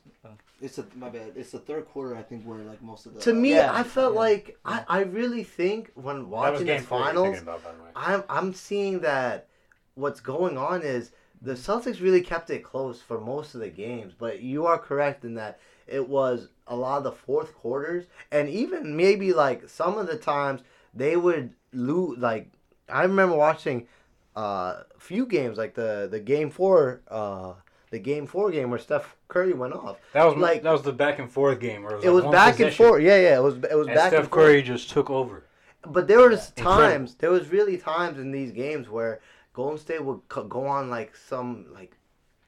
[0.64, 1.32] It's a my bad.
[1.36, 2.16] It's the third quarter.
[2.16, 4.84] I think where like most of the To me, Yeah, I felt yeah, like yeah.
[4.88, 7.70] I, I really think when That was watching game the finals, about, the.
[7.94, 9.48] I'm I'm seeing that
[9.94, 14.14] what's going on is the Celtics really kept it close for most of the games,
[14.18, 18.48] but you are correct in that it was a lot of the fourth quarters and
[18.48, 20.62] even maybe like some of the times
[20.94, 22.50] they would lose like
[22.88, 23.86] I remember watching
[24.34, 27.52] uh, a few games like the the game 4 uh
[27.94, 29.98] the game 4 game where Steph Curry went off.
[30.12, 32.14] That was like- that was the back and forth game where it was, It like
[32.16, 33.02] was one back and forth.
[33.02, 34.46] Yeah, yeah, it was it was And back Steph and forth.
[34.46, 35.44] Curry just took over.
[35.86, 36.82] But there was Incredible.
[36.88, 39.20] times, there was really times in these games where
[39.52, 41.96] Golden State would go on like some like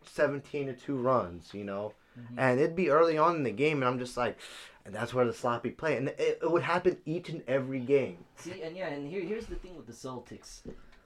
[0.02, 2.34] seventeen to two runs, you know, Mhm.
[2.38, 4.36] and it'd be early on in the game, and I'm just like,
[4.84, 8.18] and that's where the sloppy play, and it, it would happen each and every game.
[8.36, 10.62] See, and yeah, and here, here's the thing with the Celtics,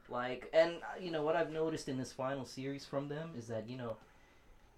[0.09, 3.48] like, and uh, you know what I've noticed in this final series from them is
[3.48, 3.96] that you know,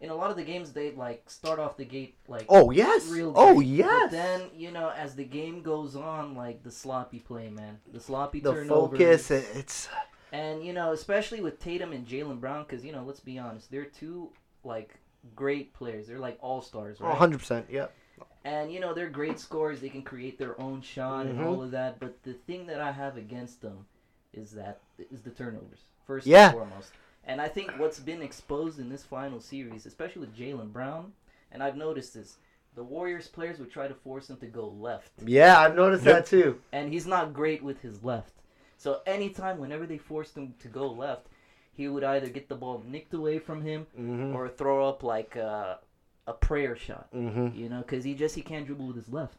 [0.03, 3.09] in a lot of the games they like start off the gate like Oh yes,
[3.09, 4.03] real oh great, yes.
[4.03, 8.01] But then you know, as the game goes on, like the sloppy play, man, the
[8.01, 9.89] sloppy the turnovers, focus, it's
[10.33, 13.71] and you know, especially with Tatum and Jaylen Brown, because you know, let's be honest,
[13.71, 14.31] they're two
[14.65, 14.97] like
[15.37, 16.09] great players.
[16.09, 17.09] They're like all stars, right?
[17.11, 17.67] 100 percent.
[17.71, 17.95] Yep.
[18.45, 19.81] And you know they're great scorers.
[19.81, 21.47] They can create their own shot and Mhm.
[21.47, 22.01] all of that.
[22.01, 23.87] But the thing that I have against them
[24.33, 24.81] is that
[25.13, 26.47] is the turnovers first Yeah.
[26.47, 26.91] and foremost.
[27.25, 31.13] And I think what's been exposed in this final series, especially with Jaylen Brown,
[31.53, 32.37] and I've noticed this,
[32.75, 36.15] the Warriors players would try to force him to go left, Yeah, I've noticed Yep.
[36.17, 36.61] that too.
[36.73, 38.33] and he's not great with his left.
[38.77, 41.29] So anytime, whenever they forced him to go left,
[41.75, 45.37] he would either get the ball nicked away from him hmm or throw up like
[45.37, 45.79] a,
[46.27, 49.39] a prayer shot hmm you know, because he just he can't dribble with his left,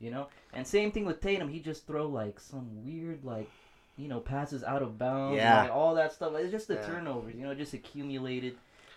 [0.00, 0.28] you know.
[0.52, 3.48] And same thing with Tatum, he just throw like some weird like,
[3.96, 5.62] you know, passes out of bounds, Yeah.
[5.62, 6.32] like, all that stuff.
[6.36, 6.86] It's just the Yeah.
[6.86, 8.56] turnovers, you know, just accumulated,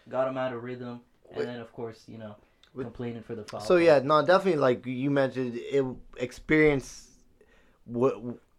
[0.10, 2.36] got him out of rhythm, and With- then of course, you know,
[2.74, 3.60] with- complaining for the foul.
[3.62, 5.86] So yeah, no, definitely like you mentioned, it
[6.18, 7.12] experience.
[7.86, 8.16] What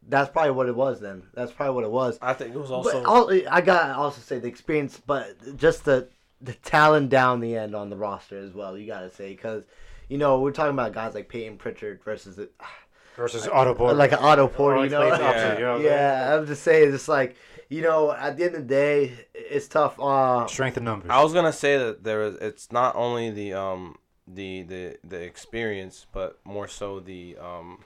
[0.08, 1.00] that's probably what it was.
[1.00, 2.18] Then that's probably what it was.
[2.22, 3.02] I think it was But also.
[3.04, 6.08] I'll, I got to also say the experience, but just the
[6.40, 8.76] the talent down the end on the roster as well.
[8.78, 9.64] You got to say because
[10.08, 12.48] you know we're talking about guys like Payton Pritchard versus the,
[13.16, 13.94] Versus Otto Porter.
[13.94, 14.78] like an Otto Porter.
[14.78, 15.92] Oh, You know, plays yeah, you know I'm saying?
[15.92, 16.34] yeah.
[16.36, 17.36] I'm just saying, it's like
[17.68, 19.98] you know, at the end of the day, it's tough.
[19.98, 21.10] Uh, Strength in numbers.
[21.10, 22.36] I was gonna say that there is.
[22.36, 23.96] It's not only the um
[24.28, 27.84] the the the experience, but more so the um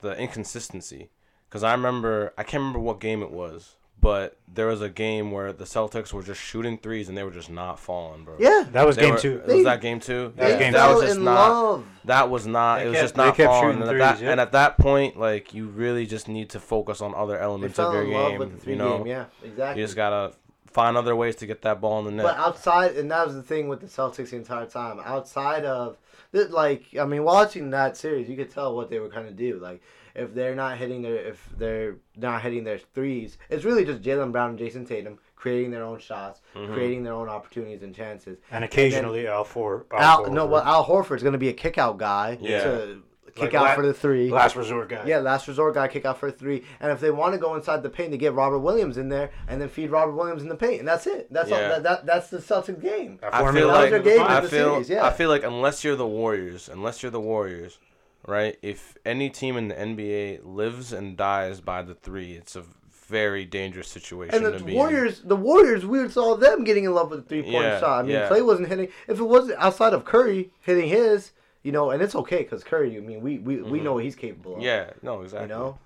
[0.00, 1.10] the inconsistency.
[1.48, 5.30] Because I remember, I can't remember what game it was, but there was a game
[5.30, 8.36] where the Celtics were just shooting threes and they were just not falling, bro.
[8.38, 9.42] yeah, that was They game were- two.
[9.46, 10.32] They- was that game two?
[10.36, 11.48] That was game that fell was just in not.
[11.48, 11.84] love.
[12.04, 12.76] That was not.
[12.78, 13.62] They it was kept- just they not kept falling.
[13.68, 14.30] shooting And at, threes, that, yeah.
[14.32, 17.76] and at that point, like you really just need to focus on other They elements
[17.76, 18.38] fell of your in love game.
[18.40, 19.06] with the three you know, game.
[19.06, 19.80] Yeah, exactly.
[19.80, 20.34] you just gotta
[20.70, 22.24] find other ways to get that ball in the net.
[22.26, 25.00] But outside, and that was the thing with the Celtics the entire time.
[25.04, 25.96] Outside of,
[26.32, 29.32] th- like, I mean, watching that series, you could tell what they were trying to
[29.32, 29.58] do.
[29.60, 29.80] Like,
[30.14, 34.32] if they're not hitting their, if they're not hitting their threes, it's really just Jaylen
[34.32, 36.72] Brown and Jayson Tatum creating their own shots, Mhm.
[36.72, 38.38] creating their own opportunities and chances.
[38.50, 39.86] and occasionally Al Four.
[39.92, 42.64] Al, no, well, Al Horford's going to be a kick out guy Yeah.
[42.64, 43.02] to
[43.34, 44.30] kick Like out la- for the three.
[44.30, 45.02] last resort guy.
[45.04, 46.64] Yeah, last resort guy kick out for three.
[46.80, 49.30] And if they want to go inside the paint, to get Robert Williams in there
[49.48, 51.26] and then feed Robert Williams in the paint, and that's it.
[51.32, 51.58] That's all.
[51.58, 53.18] That, that that's the Celtics game.
[53.22, 55.04] I feel That was like game I feel series, yeah.
[55.04, 57.78] I feel like unless you're the Warriors, unless you're the Warriors,
[58.26, 58.56] right?
[58.62, 62.64] If any team in the NBA lives and dies by the three, it's a
[63.06, 67.22] very dangerous situation And the Warriors, the Warriors, we saw them getting in love with
[67.22, 67.98] the three point Yeah, shot.
[68.00, 68.28] I mean, yeah.
[68.28, 68.88] Clay wasn't hitting.
[69.08, 71.32] If it wasn't outside of Curry hitting his,
[71.62, 72.96] you know, and it's okay because Curry.
[72.96, 73.82] I mean, we we, we Mhm.
[73.84, 74.62] know what he's capable of.
[74.62, 75.48] Yeah, no, exactly.
[75.48, 75.78] You know.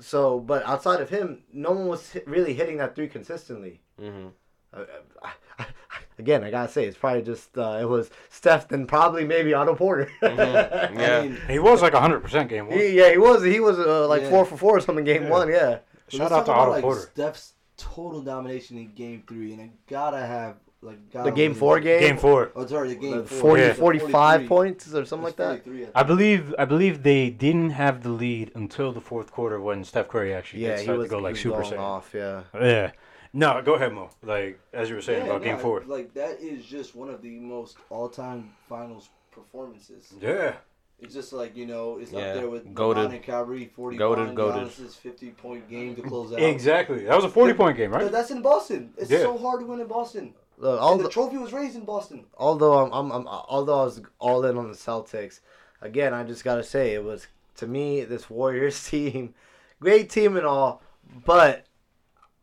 [0.00, 3.80] So, but outside of him, no one was really hitting that three consistently.
[3.98, 4.28] hmm
[4.72, 4.84] Uh,
[5.22, 5.66] I, I,
[6.20, 9.74] again, I gotta say, it's probably just uh, it was Steph and probably maybe Otto
[9.74, 10.08] Porter.
[10.22, 10.38] Mhm,
[10.98, 11.18] yeah.
[11.18, 12.78] I mean, He was like 100% game one.
[12.78, 13.42] He, yeah, he was.
[13.42, 14.30] He was uh, like Yeah.
[14.30, 15.30] four for four or something game Yeah.
[15.30, 15.48] one.
[15.48, 15.78] Yeah.
[16.06, 17.00] But Shout out to talk Otto like, Porter.
[17.12, 21.78] Steph's total domination in Game Three, and I gotta have Like got The game four
[21.80, 22.00] game.
[22.00, 22.52] Game four.
[22.56, 23.56] Oh, sorry, the game four.
[23.58, 23.72] 40, Yeah.
[23.74, 25.62] 45 points or something like that.
[25.64, 29.84] 43, I believe I believe they didn't have the lead until the fourth quarter when
[29.84, 32.12] Steph Curry actually Yeah, did he was, to go like super going off.
[32.14, 32.42] Yeah.
[32.54, 32.92] Yeah.
[33.32, 34.10] No, go ahead, Mo.
[34.22, 35.82] Like as you were saying Yeah, about game four.
[35.86, 40.12] Like that is just one of the most all-time finals performances.
[40.20, 40.54] Yeah.
[40.98, 43.06] It's just like you know, it's Yeah, up there with goated.
[43.08, 44.66] LeBron and Kyrie, forty Goated, points, goated.
[44.86, 46.40] Giannis's fifty-point game to close out.
[46.40, 47.04] Exactly.
[47.04, 48.12] That was a forty-point game, But right?
[48.12, 48.92] that's in Boston.
[48.98, 49.20] It's Yeah.
[49.20, 50.34] so hard to win in Boston.
[50.58, 52.26] Look, And although, the trophy was raised in Boston.
[52.36, 55.40] although I'm, I'm, I'm although I was all in on the Celtics,
[55.80, 59.34] again I just gotta say it was to me this Warriors team,
[59.80, 60.82] great team and all,
[61.24, 61.64] but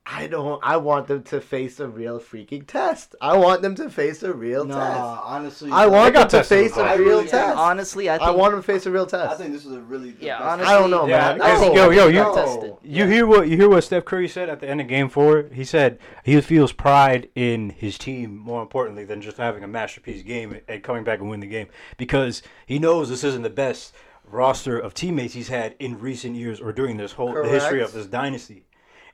[0.10, 0.60] I don't.
[0.64, 3.14] I want them to face a real freaking test.
[3.20, 4.80] I want them to face a real test.
[4.80, 7.58] Honestly, I want them to face a real really- Yeah, test.
[7.58, 9.30] honestly, I think, I, think want them to face a real test.
[9.30, 11.34] I think this is a really the Yeah, honestly, I don't know, Yeah, man.
[11.40, 12.80] because- I don't- yo, yo, you- no.
[12.84, 15.48] You hear what you hear what Steph Curry said at the end of game four?
[15.52, 20.24] He said he feels pride in his team more importantly than just having a masterpiece
[20.24, 21.68] game and coming back and win the game.
[21.98, 23.94] Because he knows this isn't the best
[24.30, 27.92] roster of teammates he's had in recent years or during this whole the history of
[27.94, 28.64] this dynasty.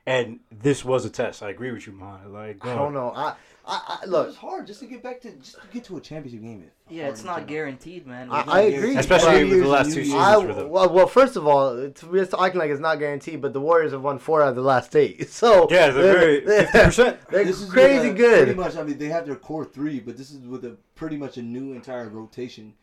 [0.06, 1.42] And this was a test.
[1.42, 2.30] I agree with you, man.
[2.32, 3.10] Like I don't know.
[3.16, 3.34] I,
[3.66, 4.26] I, I It look.
[4.26, 6.70] was hard just to get back to just to get to a championship game.
[6.90, 8.04] yeah, it's not guaranteed.
[8.04, 8.28] guaranteed, man.
[8.30, 8.96] I, I agree.
[8.98, 10.68] Especially with the last two Year's seasons I, for them.
[10.68, 13.60] well, well, first of all, it's, we're still acting like it's not guaranteed, but the
[13.62, 15.30] Warriors have won four out of the last eight.
[15.30, 17.18] So Yeah, they're very fifty percent.
[17.30, 20.00] They're This is crazy with a- Pretty much, I mean, they have their core three,
[20.00, 22.74] but this is with a pretty much a new entire rotation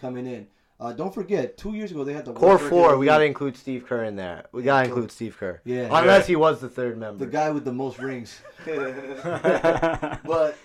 [0.00, 0.46] coming in.
[0.80, 3.24] Uh, don't forget, two years ago they had the Core worst four, we got to
[3.24, 4.46] include Steve Kerr in there.
[4.52, 5.60] We got to include Steve Kerr.
[5.64, 5.88] Yeah.
[5.90, 7.24] Unless he was the third member.
[7.24, 8.40] the guy with the most rings.
[8.64, 10.56] but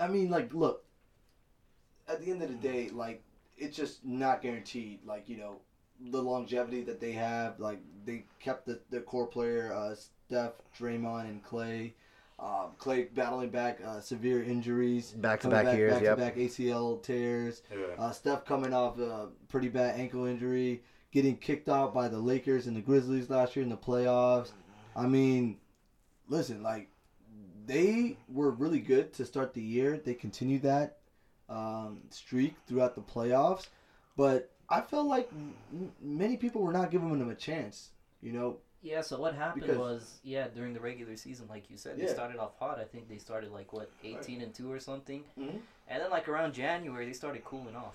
[0.00, 0.82] I mean, like, look.
[2.06, 3.22] At the end of the day, like,
[3.56, 5.00] it's just not guaranteed.
[5.06, 5.60] Like, you know,
[6.10, 7.60] the longevity that they have.
[7.60, 11.94] Like, they kept the their core player, uh, Steph, Draymond, and Clay.
[12.38, 17.62] Um, Clay battling back uh, severe injuries, Back-to-back coming years, back to back ACL tears.
[17.70, 17.94] Yeah.
[17.96, 22.66] Uh, Steph coming off a pretty bad ankle injury, getting kicked out by the Lakers
[22.66, 24.50] and the Grizzlies last year in the playoffs.
[24.96, 25.58] I mean,
[26.28, 26.88] listen, like
[27.66, 29.96] they were really good to start the year.
[29.96, 30.98] They continued that
[31.48, 33.68] um, streak throughout the playoffs,
[34.16, 37.90] but I felt like m- many people were not giving them a chance.
[38.22, 41.78] You know, Yeah, so what happened Because- was, yeah, during the regular season, like you
[41.78, 42.78] said, they started off hot.
[42.78, 45.60] I think they started like what, eighteen and two or something, Mhm.
[45.88, 47.94] and then like around January they started cooling off.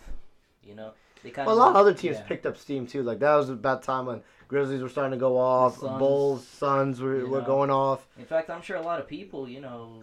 [0.64, 2.24] You know, they kind Well, of a lot of other teams yeah.
[2.28, 3.04] picked up steam too.
[3.04, 7.00] Like that was about time when Grizzlies were starting to go off, Suns, Bulls, Suns
[7.02, 7.46] were, were know.
[7.46, 8.08] going off.
[8.18, 10.02] In fact, I'm sure a lot of people, you know,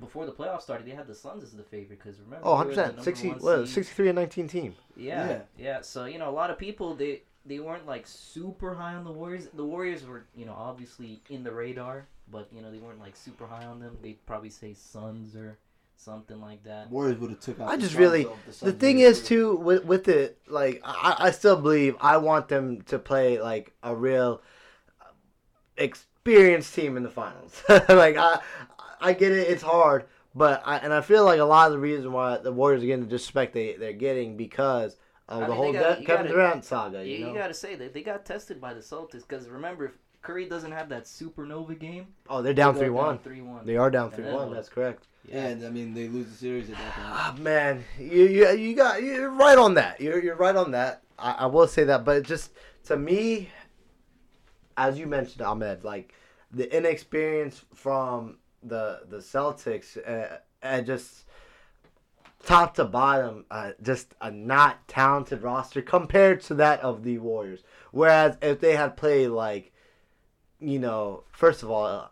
[0.00, 2.70] before the playoffs started, they had the Suns as the favorite because remember, Oh, 100
[2.70, 4.74] percent, 60, one what, 63 and nineteen team.
[4.96, 5.40] Yeah, Yeah.
[5.58, 9.04] yeah, So you know, a lot of people they they weren't like super high on
[9.04, 9.48] the Warriors.
[9.54, 13.16] The Warriors were you know obviously in the radar, but you know they weren't like
[13.16, 13.96] super high on them.
[14.02, 15.58] They'd probably say Suns or
[15.96, 16.90] something like that.
[16.90, 17.68] Warriors would have took out.
[17.68, 21.16] I the just Suns, really- though, The thing is too with with it like I,
[21.18, 24.40] I still believe I want them to play like a real
[25.00, 25.04] uh,
[25.76, 27.62] experienced team in the finals.
[27.68, 28.40] like I
[29.00, 31.78] I get it, it's hard, but I and I feel like a lot of the
[31.78, 34.96] reason why the Warriors are getting the disrespect they they're getting because
[35.28, 37.04] of I the mean, whole they got- De- Kevin gotta- Durant saga.
[37.04, 37.34] You, You you know?
[37.34, 40.72] got to say that they got tested by the Celtics because remember, if Curry doesn't
[40.72, 43.18] have that supernova game, oh, they're down they three one.
[43.18, 43.64] Three one.
[43.66, 44.52] They are down three one.
[44.52, 45.04] That's correct.
[45.28, 45.46] Yeah.
[45.46, 47.06] And I mean, they lose the series at that point.
[47.08, 50.00] Ah, man, you, you you got you're right on that.
[50.00, 51.02] You're you're right on that.
[51.18, 52.50] I, I will say that, but just
[52.84, 53.48] to me,
[54.76, 56.12] as you mentioned, Ahmed, like
[56.50, 61.24] the inexperience from the the Celtics, uh, and just
[62.46, 67.62] top to bottom, uh, just a not talented roster compared to that of the Warriors.
[67.92, 69.72] Whereas if they had played like,
[70.60, 71.86] you know, first of all.
[71.86, 72.06] Uh,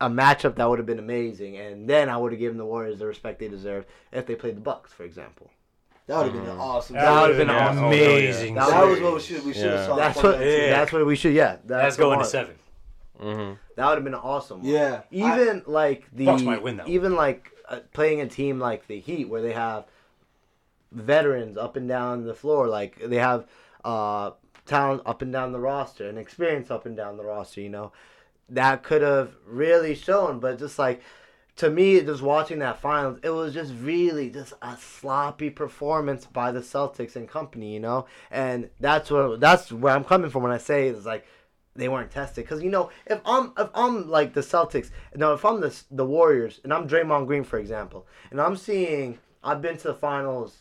[0.00, 2.98] a matchup that would have been amazing, and then I would have given the Warriors
[2.98, 5.50] the respect they deserve if they played the Bucks, for example.
[6.08, 6.96] That would have been awesome.
[6.96, 7.68] That would've been Yeah.
[7.68, 7.84] awesome.
[7.84, 8.54] amazing.
[8.56, 9.86] That That was- was what we should we should have Yeah.
[9.86, 9.96] saw.
[9.96, 10.40] That's what.
[10.40, 10.70] Yeah.
[10.70, 11.32] That's what we should.
[11.32, 12.56] Yeah, That's that's going to seven.
[13.22, 13.52] Mm-hmm.
[13.76, 14.60] That would have been awesome.
[14.64, 16.92] Yeah, Even like the Bucks might win that one.
[16.92, 19.84] even like uh, playing a team like the Heat, where they have
[20.92, 23.46] veterans up and down the floor, like they have
[23.84, 24.30] uh,
[24.66, 27.60] talent up and down the roster and experience up and down the roster.
[27.60, 27.92] You know,
[28.48, 31.02] that could have really shown, but just like
[31.56, 36.50] to me, just watching that finals, it was just really just a sloppy performance by
[36.50, 40.52] the Celtics and company, you know, and that's what that's where I'm coming from when
[40.52, 41.26] I say it's like
[41.76, 45.44] they weren't tested because you know if I'm if I'm like the Celtics, no, if
[45.44, 49.76] I'm the the Warriors and I'm Draymond Green for example, and I'm seeing I've been
[49.78, 50.56] to the finals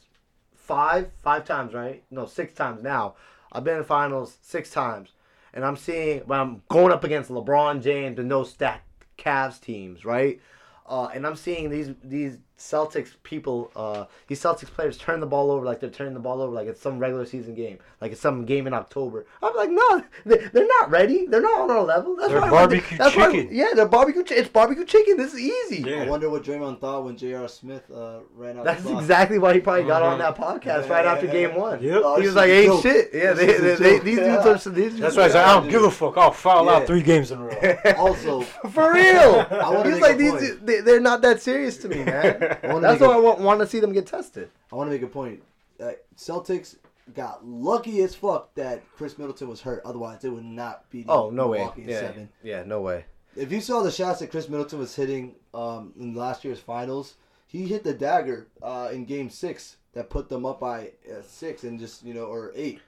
[0.56, 3.16] five five times right, no six times now.
[3.52, 5.10] I've been in finals six times,
[5.54, 10.06] and I'm seeing when I'm going up against LeBron James and those stacked Cavs teams,
[10.06, 10.42] right?
[10.86, 15.52] Uh, and I'm seeing these these Celtics people, uh, these Celtics players turn the ball
[15.52, 18.22] over like they're turning the ball over like it's some regular season game, like it's
[18.22, 19.26] some game in October.
[19.42, 21.26] I'm like, no, they- they're not ready.
[21.26, 22.16] They're not on our level.
[22.16, 23.50] That's They're why barbecue that's why- chicken.
[23.54, 24.24] yeah, they're barbecue.
[24.24, 25.18] Chi- it's barbecue chicken.
[25.18, 25.84] This is easy.
[25.90, 26.04] Yeah.
[26.04, 27.48] I wonder what Draymond thought when J.R.
[27.48, 28.66] Smith uh, ran out.
[28.66, 30.22] That's exactly why he probably got on Mhm.
[30.22, 31.32] that podcast Yeah, right yeah, after yeah.
[31.32, 31.82] game one.
[31.84, 32.02] Yep.
[32.06, 32.82] Oh, He was like, is ain't joke.
[32.84, 33.10] shit.
[33.14, 34.44] Yeah, This they, they, they, these Yeah.
[34.44, 34.70] dudes are.
[34.70, 36.18] These dudes That's why I said I don't give a fuck.
[36.18, 36.72] I'll foul Yeah.
[36.74, 37.78] out three games in a row.
[37.98, 39.44] Also, For real.
[39.84, 40.60] He's like these.
[40.60, 42.43] They, they're not that serious to me, man.
[42.62, 44.50] That's why I want, want to see them get tested.
[44.72, 45.42] I want to make a point.
[45.80, 46.76] Uh, Celtics
[47.14, 49.82] got lucky as fuck that Khris Middleton was hurt.
[49.86, 51.06] Otherwise, they would not be.
[51.08, 51.68] Oh no way.
[51.78, 52.30] Yeah, seven.
[52.42, 53.06] yeah, no way.
[53.36, 57.16] If you saw the shots that Khris Middleton was hitting um, in last year's finals,
[57.48, 61.64] he hit the dagger uh, in Game Six that put them up by uh, six
[61.64, 62.80] and just you know or eight,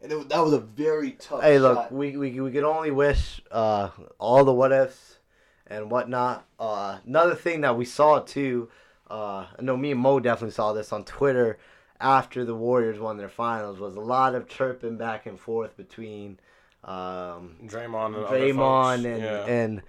[0.00, 1.42] and it, that was a very tough.
[1.42, 1.92] Hey, look, shot.
[1.92, 5.18] we, we we could only wish uh, all the what ifs
[5.66, 6.46] and whatnot.
[6.58, 8.68] Uh, another thing that we saw too,
[9.12, 11.58] uh, I know me and Mo definitely saw this on Twitter
[12.00, 16.40] after the Warriors won their finals was a lot of chirping back and forth between
[16.82, 19.44] um, Draymond and other Draymond and yeah.
[19.46, 19.82] and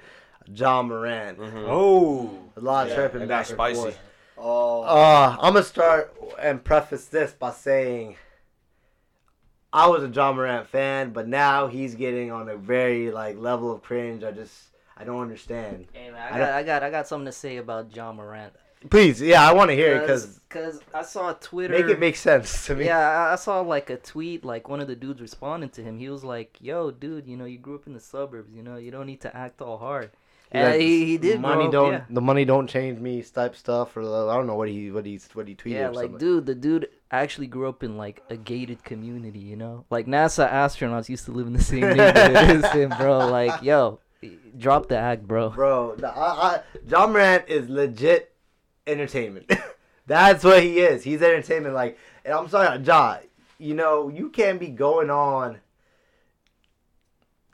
[0.54, 1.40] Ja Morant.
[1.40, 1.66] Mhm.
[1.68, 2.30] Oh.
[2.56, 3.82] A lot of Yeah, chirping back got and spicy.
[3.82, 4.00] forth.
[4.38, 8.18] Oh, Uh, I'm gonna start and preface this by saying
[9.72, 13.72] I was a Ja Morant fan, but now he's getting on a very like level
[13.72, 14.24] of cringe.
[14.24, 14.54] I just
[14.96, 15.88] I don't understand.
[15.94, 18.54] Hey man, I I got, I got, I got something to say about Ja Morant.
[18.90, 21.74] Please, yeah, I want to hear it because Cause, 'cause I saw Twitter.
[21.74, 22.86] make it make sense to me.
[22.86, 25.98] Yeah, I- I saw like a tweet, like one of the dudes responding to him.
[26.00, 28.54] He was like, "Yo, dude, you know, you grew up in the suburbs.
[28.54, 30.12] You know, you don't need to act all hard."
[30.54, 31.42] Yeah, Like, he, he did.
[31.42, 32.04] money up, don't yeah.
[32.12, 35.04] the money don't change me type stuff or uh, I don't know what he what
[35.06, 35.72] he what he tweeted.
[35.72, 39.40] Yeah, like dude, the dude actually grew up in like a gated community.
[39.40, 43.28] You know, like NASA astronauts used to live in the same neighborhood as him, bro.
[43.30, 44.00] Like, yo,
[44.56, 45.50] drop the act, bro.
[45.50, 46.22] bro, the- I,
[46.58, 48.33] I, Ja Morant is legit
[48.88, 49.52] entertainment.
[50.08, 51.04] That's what he is.
[51.04, 51.76] He's entertainment.
[51.76, 53.20] Like, and I'm sorry, John.
[53.58, 55.60] You know, you can't be going on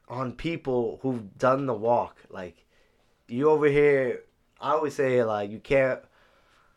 [0.08, 2.18] on people who've done the walk.
[2.30, 2.66] Like,
[3.28, 4.24] you over here.
[4.60, 6.02] I always say like you can't.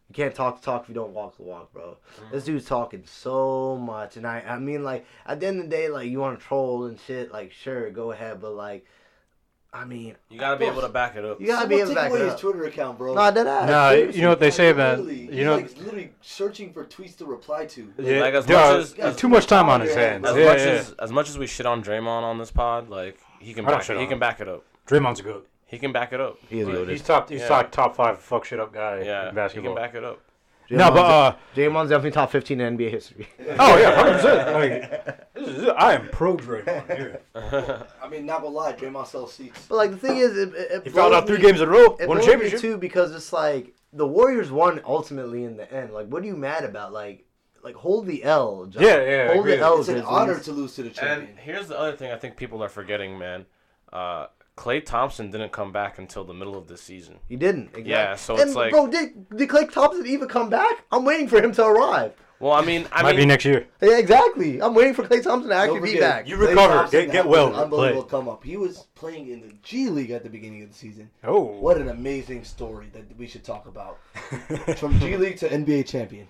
[0.09, 1.97] You can't talk the talk if you don't walk the walk, bro.
[2.21, 2.35] Mm-hmm.
[2.35, 5.71] This dude's talking so much, and I, I mean, like at the end of the
[5.71, 8.85] day, like you want to troll and shit, like sure, go ahead, but like,
[9.75, 11.41] I mean, You gotta be able to back it up.
[11.41, 12.41] you gotta be able Someone to take back away it his up.
[12.41, 13.15] Twitter account, bro.
[13.15, 13.71] No, that ass.
[13.71, 14.17] Nah, seriously.
[14.17, 14.99] you know what they say, man.
[14.99, 17.91] Literally, You he's know, like literally searching for tweets to reply to.
[17.99, 20.27] yeah, Like, as dude, much as- uh, too much time on his hands.
[20.29, 20.65] As Yeah, much yeah.
[20.67, 23.71] as as much as we shit on Draymond on this pod, like he can I
[23.71, 24.63] don't back shit it, he on can back it up.
[24.87, 25.43] Draymond's a good.
[25.65, 26.37] He can back it up.
[26.51, 26.89] He is Like, good.
[26.91, 27.31] He's top.
[27.31, 27.49] He's Yeah.
[27.49, 29.75] top top five fuck shit up guy Yeah, in he basketball.
[29.75, 30.21] can back it up.
[30.79, 33.29] No, but uh, Draymond's definitely top 15 in NBA history.
[33.59, 34.53] oh yeah, hundred percent.
[35.35, 37.21] Like, this is, I am pro Draymond here.
[38.03, 39.67] I mean, not gonna lie, Draymond sells seats.
[39.69, 41.61] But like the thing is, it, it, it He fouled blows out three me- games
[41.61, 41.97] in a row.
[41.99, 42.61] It Won a blows me championship.
[42.61, 45.93] too because it's like the Warriors won ultimately in the end.
[45.93, 46.93] Like, what are you mad about?
[46.93, 47.27] Like,
[47.65, 48.67] like hold the L.
[48.67, 48.83] John.
[48.83, 49.57] Yeah, yeah, I Hold agree.
[49.57, 49.81] the L.
[49.81, 51.31] It's an honor to lose to the champion.
[51.31, 53.47] And here's the other thing I think people are forgetting, man.
[53.93, 57.19] Uh, Klay Thompson didn't come back until the middle of the season.
[57.29, 57.69] He didn't.
[57.69, 57.91] Exactly.
[57.91, 60.85] Yeah, so and it's like- bro, did did Klay Thompson even come back?
[60.93, 62.13] I'm waiting for him to arrive.
[62.39, 63.69] Well, I mean, I Might be next year.
[63.81, 64.61] Yeah, exactly.
[64.61, 66.27] I'm waiting for Klay Thompson to actually Don't be back.
[66.29, 66.89] You recover.
[66.91, 68.11] Get- get well, an Unbelievable play.
[68.11, 68.43] come up.
[68.43, 71.09] He was playing in the G League at the beginning of the season.
[71.23, 74.01] Oh, What an amazing story that we should talk about.
[74.77, 76.27] From G League to NBA champion.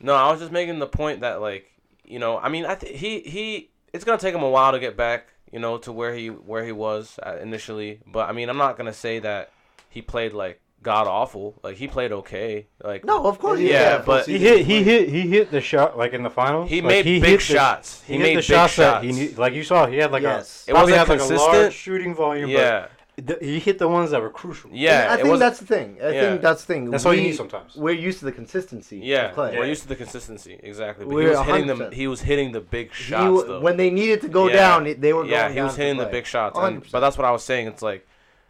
[0.00, 1.70] no, I was just making the point that like,
[2.04, 4.78] you know, I mean, I th- he he it's gonna take him a while to
[4.80, 8.00] get back, you know, to where he where he was uh, initially.
[8.06, 9.50] But I mean, I'm not gonna say that
[9.88, 11.58] he played like god awful.
[11.62, 12.66] Like he played okay.
[12.82, 13.60] Like no, of course.
[13.60, 14.64] Yeah, Yeah, but- he hit.
[14.66, 15.08] He hit.
[15.10, 16.70] He hit the shot like in the finals.
[16.70, 18.02] he Like, made he big hit the- shots.
[18.06, 19.02] He, He, hit made the big shots, shots.
[19.02, 19.86] that he need, like you saw.
[19.86, 20.64] He had like Yes.
[20.66, 22.48] a It probably wasn't had like a large shooting volume.
[22.48, 24.70] yeah, but th- he hit the ones that were crucial.
[24.72, 25.08] yeah.
[25.10, 25.98] I think that's the thing.
[26.02, 26.20] I yeah.
[26.30, 26.90] think that's the thing.
[26.90, 27.76] That's all you need sometimes.
[27.76, 28.98] We're used to the consistency.
[29.02, 29.30] yeah.
[29.30, 29.58] of Klay.
[29.58, 31.04] We're used to the consistency exactly.
[31.04, 31.78] But he We're was hitting them.
[31.78, 31.92] 100%.
[31.94, 33.60] He was hitting the big He shots w- though.
[33.60, 34.56] when they needed to go Yeah.
[34.56, 36.58] down, they were going yeah, he down was hitting the big shots.
[36.58, 37.66] And, but that's what I was saying.
[37.66, 38.06] It's like,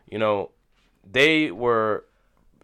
[0.08, 0.50] you know,
[1.10, 2.04] they were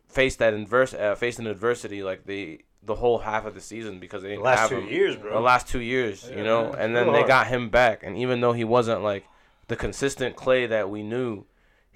[0.09, 4.23] faced that inverse, uh, facing adversity like the the whole half of the season because
[4.23, 4.89] they didn't the last have two him.
[4.89, 5.33] years, bro.
[5.33, 6.81] The last two years, Yeah, you know, man.
[6.81, 9.25] and then they got him back, and even though he wasn't like
[9.67, 11.45] the consistent Klay that we knew,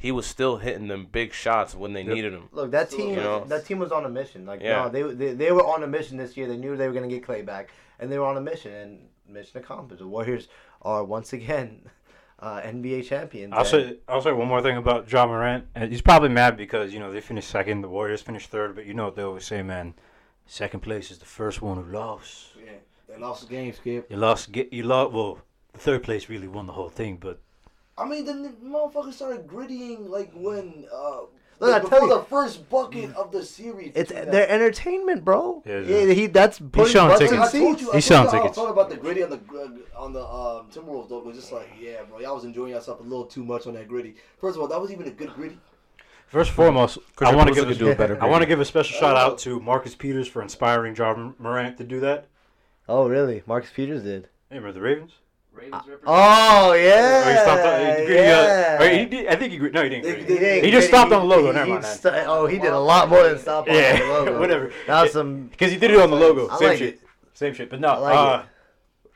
[0.01, 2.15] he was still hitting them big shots when they Yep.
[2.15, 2.49] needed him.
[2.53, 3.45] Look, that team, You know?
[3.45, 4.47] that team was on a mission.
[4.47, 4.85] Like, Yeah.
[4.85, 6.49] no, they, they they were on a mission this year.
[6.49, 9.09] They knew they were gonna get Klay back, and they were on a mission, and
[9.29, 10.01] mission accomplished.
[10.01, 10.49] The Warriors
[10.81, 11.83] are once again
[12.41, 13.53] uh, NBA champions.
[13.55, 15.67] I'll say I'll say one more thing about Ja Morant.
[15.77, 18.75] He's probably mad because you know they finished second, the Warriors finished third.
[18.75, 19.93] But you know what they always say, man.
[20.47, 22.57] Second place is the first one who lost.
[22.65, 22.73] Yeah,
[23.09, 24.11] they lost the game, Skip.
[24.11, 24.51] You lost.
[24.51, 25.13] Get you lost.
[25.13, 25.39] Well,
[25.75, 27.19] the third place really won the whole thing.
[27.21, 27.39] But
[28.01, 31.21] I mean, the n- motherfucker started grittying like when uh,
[31.61, 33.93] Look, I before tell you, the first bucket of the series.
[33.95, 34.35] it's their them.
[34.35, 35.63] entertainment, bro.
[35.67, 36.15] Yeah, Yeah, yeah.
[36.15, 37.55] he that's putting selling butts in tickets.
[37.55, 38.57] I told you, I He's told selling you how I tickets.
[38.57, 41.21] felt about the griddy on the uh, on the um, Timberwolves though.
[41.21, 43.89] But just like, yeah, bro, y'all was enjoying yourself a little too much on that
[43.89, 44.15] griddy.
[44.41, 45.59] First of all, that was even a good griddy.
[46.29, 48.61] First and foremost, I want to give a, do a better I want to give
[48.61, 52.27] a special shout out to Marcus Peters for inspiring Ja Morant to do that.
[52.89, 53.43] Oh, really?
[53.47, 54.29] Marcus Peters did.
[54.49, 55.13] Hey, remember the Ravens?
[55.61, 56.03] Ravens represent.
[56.07, 57.23] Oh yeah.
[57.25, 58.89] Oh, he stopped on, he, he, uh, yeah.
[58.99, 60.03] he did- I think he no he didn't.
[60.05, 60.39] They- grade they- it.
[60.41, 61.49] didn't He just get- stopped on the logo.
[61.49, 64.01] he- Never mind st- oh, he did a lot more than stop on the Yeah,
[64.09, 64.41] logo.
[64.41, 64.73] whatever.
[64.87, 65.47] That was some.
[65.49, 66.49] Because he did it on the logo.
[66.49, 66.95] I Same like shit.
[66.95, 67.01] it.
[67.35, 67.71] Same shit.
[67.71, 68.43] But no, I like uh,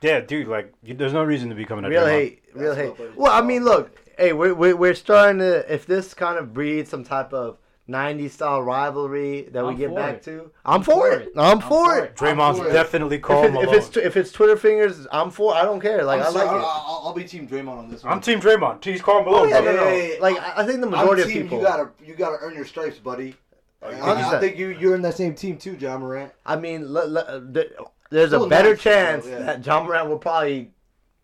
[0.03, 2.93] yeah, dude, like you, there's no reason to be coming at Real hate, real hate.
[3.17, 5.73] Well, I mean, look, hey, we're, we're we're starting to.
[5.73, 7.57] If this kind of breeds some type of
[7.89, 10.23] '90s style rivalry that we I'm get back it.
[10.25, 11.33] to, I'm for it.
[11.37, 12.17] I'm for it.
[12.17, 12.73] Draymond's I'm for it.
[12.73, 13.75] definitely If, called it, if Malone.
[13.75, 15.55] it's if it's Twitter fingers, I'm for.
[15.55, 16.03] I don't care.
[16.05, 16.65] Like I'm I sorry, like it.
[16.67, 18.13] I'll, I'll be Team Draymond on this one.
[18.15, 18.83] I'm Team Draymond.
[18.85, 19.49] He's Karl Oh Malone.
[19.51, 19.73] yeah, bro.
[19.75, 20.15] no, no.
[20.21, 21.59] Like I I think the majority I'm of people.
[21.59, 23.35] You gotta you gotta earn your stripes, buddy.
[23.83, 26.33] Oh, I, I think you you're in that same team too, Ja Morant.
[26.47, 27.73] I mean, le- le- th-
[28.11, 29.39] there's Still a better nice, though, chance yeah.
[29.41, 30.71] that Ja Morant will probably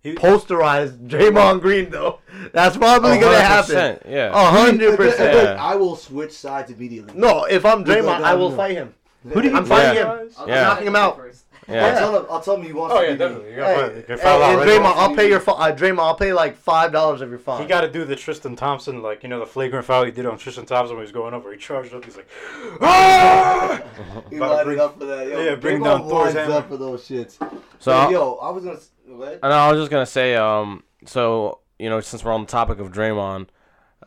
[0.03, 2.20] He- posterize Draymond Green, though.
[2.53, 3.98] That's probably gonna happen.
[4.09, 4.30] Yeah.
[4.32, 5.59] A hundred But- but- percent.
[5.61, 7.12] I will switch sides immediately.
[7.14, 8.94] No, if I'm We'll Draymond, I will fight him.
[9.28, 10.18] Who do you I'm fighting Yeah.
[10.20, 10.30] him.
[10.38, 10.62] I'm Yeah.
[10.62, 11.16] knocking him out.
[11.18, 11.44] first.
[11.68, 11.98] I'll Yeah.
[12.01, 12.26] tell him.
[12.30, 13.44] I'll tell him he wants Oh to yeah, definitely.
[13.44, 13.51] me.
[13.51, 13.96] You got Hey, fired.
[13.96, 14.96] You got hey, fouled out and right Draymond.
[14.96, 15.40] I'll pay your.
[15.40, 17.61] Fi- uh, Draymond, I'll pay like five dollars of your fine.
[17.61, 20.24] He got to do the Tristan Thompson, like you know, the flagrant foul he did
[20.26, 21.53] on Tristan Thompson when he was going over.
[21.53, 22.05] He charged up.
[22.05, 22.26] He's like,
[22.80, 23.80] ah!
[24.30, 25.28] He About to lined bring- up for that.
[25.28, 26.55] Yo, yeah, bring Draymond down Thor's lines hammer.
[26.55, 27.36] up for those shits.
[27.38, 27.48] So
[27.78, 28.78] So yo, I was gonna.
[29.22, 29.38] S- Go.
[29.42, 32.78] And I was just gonna say, um, so you know, since we're on the topic
[32.78, 33.48] of Draymond,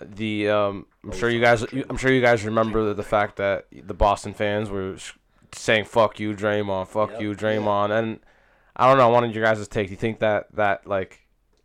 [0.02, 3.36] the um, I'm sure you guys, you, I'm sure you guys remember the, the fact
[3.38, 5.14] that the Boston fans were sh-
[5.54, 7.22] saying "fuck you, Draymond," "fuck Yep.
[7.22, 8.20] you, Draymond," and
[8.76, 9.08] I don't know.
[9.08, 9.88] I wanted your guys' take.
[9.88, 11.20] Do you think that that like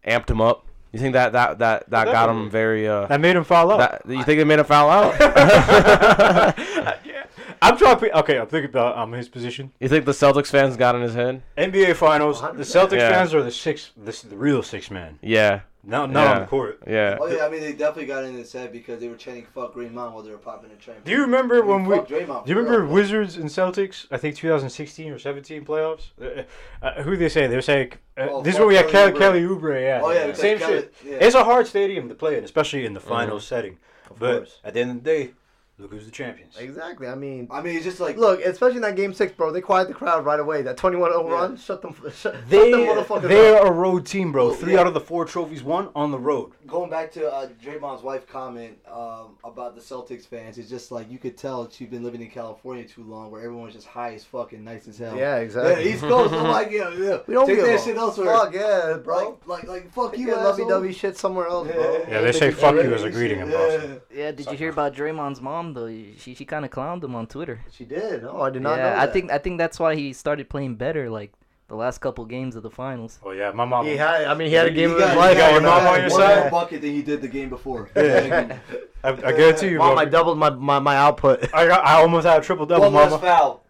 [0.06, 0.66] amped him up?
[0.92, 3.06] You think that that that that got him very uh?
[3.06, 3.78] That made him foul out.
[3.78, 5.14] That, you think it made him foul out?
[7.46, 7.54] yeah.
[7.62, 8.18] I'm trying to.
[8.20, 9.72] Okay, I'm thinking about um his position.
[9.80, 11.42] you think the Celtics fans got in his head?
[11.56, 12.40] NBA Finals.
[12.40, 13.10] The Celtics Yeah.
[13.10, 15.18] fans are the six, the, the real six man.
[15.22, 16.38] Yeah, No, not on Yeah.
[16.40, 16.82] the court.
[16.86, 17.16] yeah.
[17.20, 19.74] Oh yeah, I mean they definitely got in his head because they were chanting "fuck
[19.74, 20.98] Draymond" while they were popping the train.
[21.04, 21.96] Do you remember when we?
[21.96, 22.92] Fuck Draymond, Do you remember real.
[22.92, 24.06] Wizards and Celtics?
[24.10, 26.10] I think 2016 or 17 playoffs.
[26.20, 26.42] Uh,
[26.82, 27.46] uh, who they say?
[27.46, 29.48] They were saying uh, Oh, this is fuck where we had Kelly Kelly, Oubre.
[29.50, 29.80] Kelly Oubre.
[29.82, 30.94] Yeah, Oh yeah, because same Kelly- shit.
[31.04, 31.12] Yeah.
[31.20, 33.78] It's a hard stadium to play in, especially in the final setting.
[34.10, 34.58] Of but course.
[34.64, 35.30] at the end of the day,
[35.78, 36.56] look who's the champions.
[36.58, 37.06] Exactly.
[37.06, 39.52] I mean, I mean, it's just like look, especially in that game six, bro.
[39.52, 40.62] They quiet the crowd right away.
[40.62, 41.32] That 21-0 Yeah.
[41.32, 43.68] run, shut them, shut, shut They them motherfuckers they're up.
[43.68, 44.52] a road team, bro.
[44.52, 44.80] Three yeah.
[44.80, 46.52] out of the four trophies won on the road.
[46.66, 50.58] going back to uh, Draymond's wife comment um, about the Celtics fans.
[50.58, 53.74] It's just like you could tell she's been living in California too long, where everyone's
[53.74, 55.16] just high as fucking nice as hell.
[55.16, 55.92] Yeah, Yeah, exactly.
[55.92, 56.34] East Coast.
[56.34, 57.18] I'm like, yeah, yeah.
[57.26, 58.34] we don't Take that a shit elsewhere.
[58.34, 59.38] Fuck yeah, bro.
[59.46, 60.68] Like, like, like, fuck You you, get lovey asshole.
[60.68, 62.04] dovey shit somewhere else, bro.
[62.08, 64.00] Yeah, they say fuck you as a greeting in Boston.
[64.14, 65.88] Yeah, did you hear about Draymond's mom though?
[66.18, 67.60] She she kind of clowned him on Twitter.
[67.72, 68.22] She did.
[68.22, 70.76] No, I did not yeah, know I think I think that's why he started playing
[70.76, 71.32] better like
[71.68, 73.18] the last couple games of the finals.
[73.22, 73.84] Oh yeah, my mom.
[73.86, 74.24] he had.
[74.24, 75.36] I mean, he had a He game of got- his he life.
[75.36, 75.86] got your mom on.
[75.86, 76.40] on your one side?
[76.40, 77.90] more bucket than he did the game before.
[77.96, 78.58] Yeah.
[79.04, 79.98] I, I guarantee you, Mom, bro.
[80.02, 81.54] I doubled my, my, my output.
[81.54, 83.22] I got, I almost had a triple double, One less mama.
[83.22, 83.64] foul.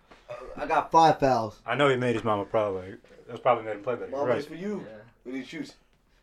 [0.57, 1.61] I got five fouls.
[1.67, 2.77] I know he made his mama proud.
[2.77, 2.95] Like
[3.29, 4.11] that's probably made him play better.
[4.11, 4.39] Mama, Right.
[4.39, 4.87] it's for you.
[5.27, 5.75] We need shoots.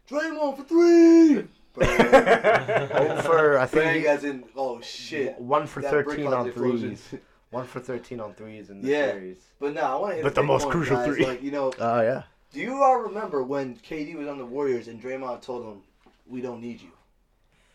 [0.10, 1.46] Draymond for three.
[1.78, 5.38] Um, oh, for I Bang think as in, oh shit.
[5.40, 6.96] one for That thirteen on explosion.
[6.96, 7.22] threes.
[7.52, 9.12] One for thirteen on threes in the Yeah.
[9.12, 9.38] series.
[9.60, 10.24] But no, I want to.
[10.24, 11.26] But the most crucial three.
[11.26, 12.24] Like you know, Oh yeah.
[12.54, 15.82] do you all remember when KD was on the Warriors and Draymond told him,
[16.28, 16.90] "We don't need you."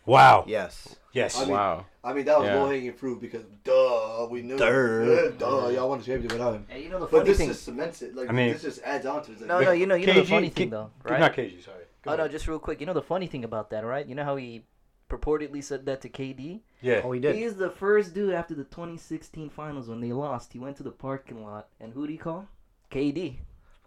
[0.06, 0.44] Wow.
[0.46, 0.96] Yes.
[1.12, 1.36] Yes.
[1.38, 1.86] I mean, Wow.
[2.02, 2.54] I mean, that was Yeah.
[2.56, 4.56] low hanging fruit because duh, we knew.
[4.56, 5.30] Duh.
[5.38, 6.66] Duh, y'all won the championship without him.
[6.68, 7.48] Hey, you know the But this thing.
[7.48, 8.14] just cements it.
[8.14, 9.40] Like I mean- this just adds on to it.
[9.40, 11.20] Like, No, no, you know, you know the KG funny K- thing though, right?
[11.20, 11.84] Not KG, sorry.
[12.02, 12.80] Go Oh no, just real quick.
[12.80, 14.06] You know the funny thing about that, right?
[14.06, 14.64] You know how he
[15.08, 16.60] purportedly said that to KD.
[16.80, 17.02] Yeah.
[17.04, 17.36] Oh, he He did.
[17.36, 20.52] is the first dude after the 2016 finals when they lost.
[20.52, 22.46] He went to the parking lot and who did he call?
[22.90, 23.38] KD.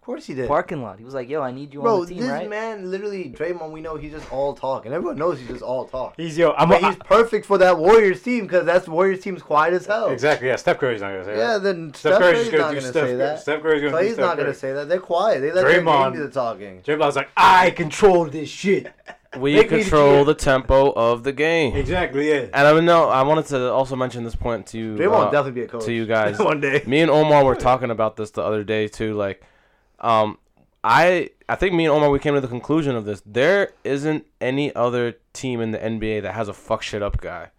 [0.04, 0.48] Of course he did.
[0.48, 0.98] Parking lot.
[0.98, 3.34] He was like, "Yo, I need you Bro, on the team, this right?" man literally
[3.34, 3.70] Draymond.
[3.70, 6.12] We know he's just all talk, and everyone knows he's just all talk.
[6.18, 6.52] He's yo.
[6.58, 6.68] I'm.
[6.68, 10.10] But a, he's perfect for that Warriors team because that's Warriors team's quiet as hell.
[10.10, 10.48] exactly.
[10.48, 10.56] Yeah.
[10.56, 11.52] Steph Curry's not gonna say Yeah, that.
[11.52, 11.58] Yeah.
[11.58, 13.06] Then Steph Steph Curry's Curry's gonna not gonna Steph.
[13.06, 13.40] say that.
[13.40, 14.88] Steph Curry's gonna do Klay's Steph not gonna say that.
[14.90, 15.40] They're quiet.
[15.40, 16.82] They let their Draymond- game do the talking.
[16.82, 18.92] Draymond's like, I control this shit.
[19.38, 21.74] We Make control the tempo of the game.
[21.74, 22.28] Exactly.
[22.28, 22.40] Yeah.
[22.52, 25.14] And I mean, no, I wanted to also mention this point to you, Draymond will
[25.16, 26.38] uh, definitely be a coach to you guys.
[26.52, 26.82] one day.
[26.86, 29.14] me and Omar were talking about this the other day too.
[29.14, 29.42] Like,
[30.00, 30.38] um,
[30.82, 33.22] I I think me and Omar we came to the conclusion of this.
[33.24, 37.50] There isn't any other team in the NBA that has a fuck shit up guy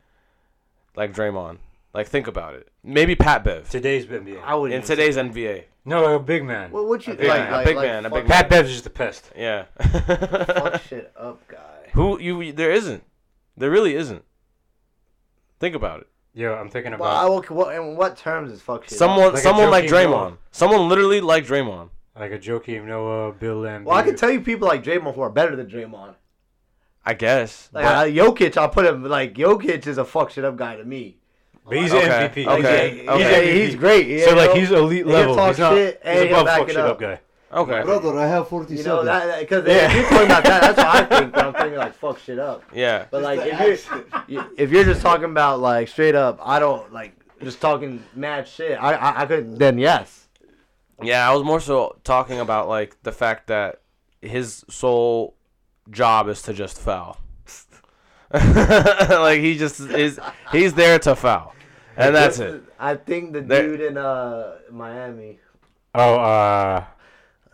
[0.96, 1.58] like Draymond.
[1.94, 2.68] Like, think about it.
[2.84, 4.44] Maybe Pat Bev Today's NBA.
[4.44, 5.64] I would in today's NBA.
[5.86, 6.72] No, a big man.
[6.72, 7.40] What would you A big like?
[7.40, 9.32] man, a like, big like, man, a fuck- big Pat Bev's just a pest.
[9.38, 9.66] Yeah.
[9.80, 11.90] Fuck shit up, guy.
[11.94, 12.52] Who you?
[12.52, 13.04] There isn't.
[13.56, 14.24] There really isn't.
[15.60, 16.08] Think about it.
[16.34, 18.94] Yeah, I'm thinking Well, I about will, what, in what terms is fuck shit?
[18.94, 18.98] up?
[18.98, 20.10] Someone, Like a someone like Joakim Draymond.
[20.32, 20.38] Noah.
[20.52, 21.90] Someone literally like Draymond.
[22.18, 23.84] Like a Joakim Noah, Bill Lamb.
[23.86, 26.16] Well, I can tell you people like Draymond who are better than Draymond.
[27.06, 27.70] I guess.
[27.72, 30.76] Like but- uh, Jokic, I'll put him like Jokic is a fuck shit up guy
[30.78, 31.18] to me.
[31.68, 32.46] But he's Okay, an MVP.
[32.48, 33.54] okay, Like, He's, yeah, okay.
[33.60, 34.08] he's, he's great.
[34.08, 34.56] you So like know?
[34.56, 35.36] he's elite level.
[35.36, 35.74] talk He's not.
[35.74, 36.92] shit he's he'll above fuck shit up.
[36.92, 37.20] up guy.
[37.52, 37.82] okay.
[37.82, 38.78] Brother, I have 47.
[38.78, 41.36] You know that because if you're talking about that, that's what I think.
[41.36, 42.64] When I'm thinking like fuck shit up.
[42.74, 43.06] Yeah.
[43.10, 43.88] But like if
[44.30, 47.14] you're if you're just talking about like straight up, I don't like
[47.44, 48.78] just talking mad shit.
[48.82, 50.25] I I, I could then yes.
[51.02, 53.82] Yeah, I was more so talking about like the fact that
[54.22, 55.36] his sole
[55.92, 57.18] job is to just foul.
[58.34, 60.20] like he just is
[60.52, 61.54] he's there to foul.
[61.98, 62.64] And that's it.
[62.80, 65.40] I think the There- dude in uh Miami,
[65.94, 66.84] Oh, uh,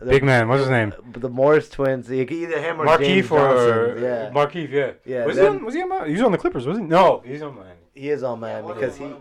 [0.00, 0.48] the, big man.
[0.48, 0.92] What's his name?
[1.12, 2.10] the Morris twins.
[2.10, 4.02] you could Either him or James Markieff or Johnson.
[4.02, 4.70] Yeah, Markieff?
[4.70, 4.92] Yeah.
[5.04, 5.64] Yeah, Was them- he on?
[5.64, 5.88] Was he on?
[5.90, 6.90] My, he was on the Clippers, wasn't he?
[6.90, 7.70] No, he's on Miami.
[7.94, 9.14] he is on Miami One of because them- he.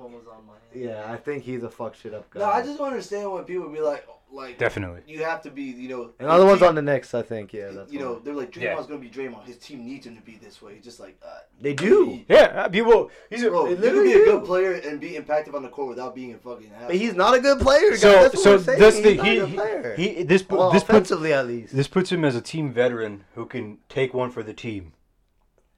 [0.73, 2.39] One of them was on my- Yeah, I think he's a fuck shit up guy.
[2.39, 5.01] No, I just don't understand when people be like, like Definitely.
[5.07, 6.11] you have to be, you know.
[6.17, 7.51] and other one's on the Knicks, I think.
[7.51, 8.07] Yeah, that's you one.
[8.07, 8.75] know, they're like Draymond's Yeah.
[8.87, 9.43] gonna be Draymond.
[9.45, 10.75] His team needs him to be this way.
[10.75, 12.21] He's just like, uh, they do.
[12.29, 13.11] Yeah, uh, people.
[13.29, 13.49] He's a.
[13.49, 14.25] bro, They you can be literally a do.
[14.25, 16.87] good player and be impactful on the court without being a fucking asshole.
[16.87, 17.89] But he's not a good player.
[17.89, 17.99] guys.
[17.99, 18.79] so that's what so we're saying.
[18.79, 19.95] that's he's the he, a good player.
[19.97, 21.75] he he this well, this puts at least.
[21.75, 24.93] this puts him as a team veteran who can take one for the team,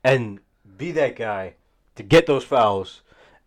[0.03, 0.39] and
[0.77, 1.55] be that guy
[1.95, 3.01] to get those fouls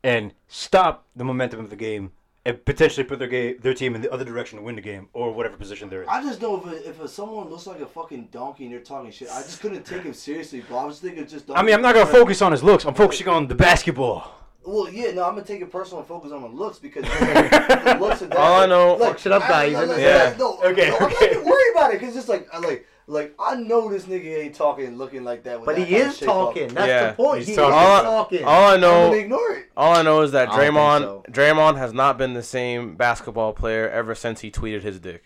[0.04, 2.12] and stop the momentum of the game
[2.44, 5.08] and potentially put their game their team in the other direction to win the game
[5.12, 6.08] or whatever position they're in.
[6.08, 8.80] I just know if a, if a, someone looks like a fucking donkey and they're
[8.80, 10.78] talking shit, I just couldn't take him seriously, bro.
[10.78, 11.50] I was thinking just.
[11.50, 12.84] I mean, I'm not gonna focus on his looks.
[12.84, 14.32] I'm focusing on the basketball.
[14.64, 17.96] Well, yeah, no, I'm gonna take it personal and focus on the looks because the
[18.00, 18.36] looks are that.
[18.36, 19.48] All I know- Fuck shit up guys.
[19.48, 20.34] guy, I- he's I- in the- like, Yeah.
[20.38, 21.30] No, Okay, no, I'm not okay.
[21.30, 24.54] even worried about it because it's like, I like, like I know this nigga ain't
[24.54, 25.60] talking looking like that.
[25.60, 26.34] With But that he is shape up.
[26.34, 26.68] talking.
[26.68, 27.38] That's Yeah, the point.
[27.38, 27.70] he's He talking.
[27.70, 28.44] is All I- talking.
[28.44, 29.66] All I I'm know ignore it.
[29.76, 31.24] all I know is that I Draymond so.
[31.30, 35.24] Draymond has not been the same basketball player ever since he tweeted his dick.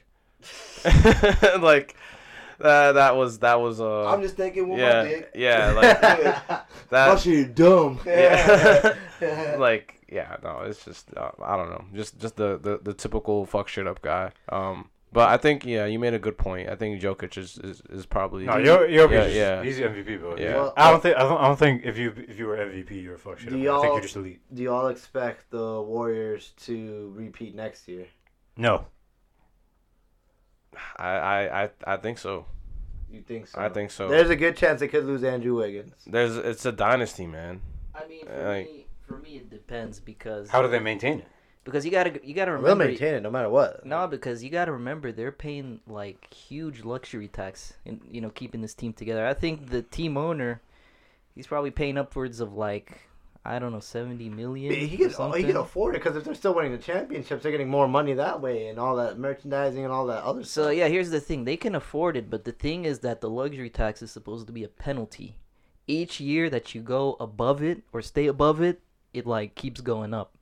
[1.61, 1.95] like
[2.59, 5.31] that that was that was uh I'm just thinking with yeah my dick.
[5.35, 6.03] yeah like
[6.49, 6.61] My
[6.91, 7.99] that shit dumb.
[8.07, 12.93] yeah like yeah no it's just uh, I don't know just just the, the the
[12.95, 16.69] typical fuck shit up guy um but I think yeah you made a good point
[16.69, 19.63] I think Jokic is is, is probably No, you're, you're yeah, just, yeah.
[19.63, 20.37] he's the MVP, bro.
[20.37, 20.55] Yeah.
[20.55, 23.03] Well, I don't think I don't, I don't think if you if you were MVP,
[23.03, 23.51] you're a fuck shit.
[23.51, 23.63] Do up.
[23.63, 24.41] Y'all- think you're just elite.
[24.55, 28.07] Do y'all expect the Warriors to repeat next year?
[28.57, 28.87] No,
[30.97, 32.47] I, I I I think so
[33.11, 33.61] You think so?
[33.61, 35.93] I think so There's a good chance they could lose Andrew Wiggins.
[36.07, 37.61] there's it's a dynasty man
[37.95, 41.29] I mean, for like- me, for me, it depends because how do they maintain it?
[41.65, 42.87] Because you gotta you gotta They'll remember.
[42.87, 43.85] maintain it no matter what.
[43.85, 48.61] No, because you gotta remember they're paying like huge luxury tax and you know keeping
[48.61, 49.27] this team together.
[49.27, 50.61] I think the team owner,
[51.35, 53.01] he's probably paying upwards of like
[53.45, 54.75] I don't know seventy million.
[54.75, 57.53] He can, oh, he can afford it because if they're still winning the championships, they're
[57.53, 60.75] getting more money that way and all that merchandising and all that other So stuff.
[60.77, 63.71] yeah, here's the thing: they can afford it, but the thing is that the luxury
[63.71, 65.37] tax is supposed to be a penalty.
[65.87, 68.81] Each year that you go above it or stay above it,
[69.15, 70.35] it like keeps going up.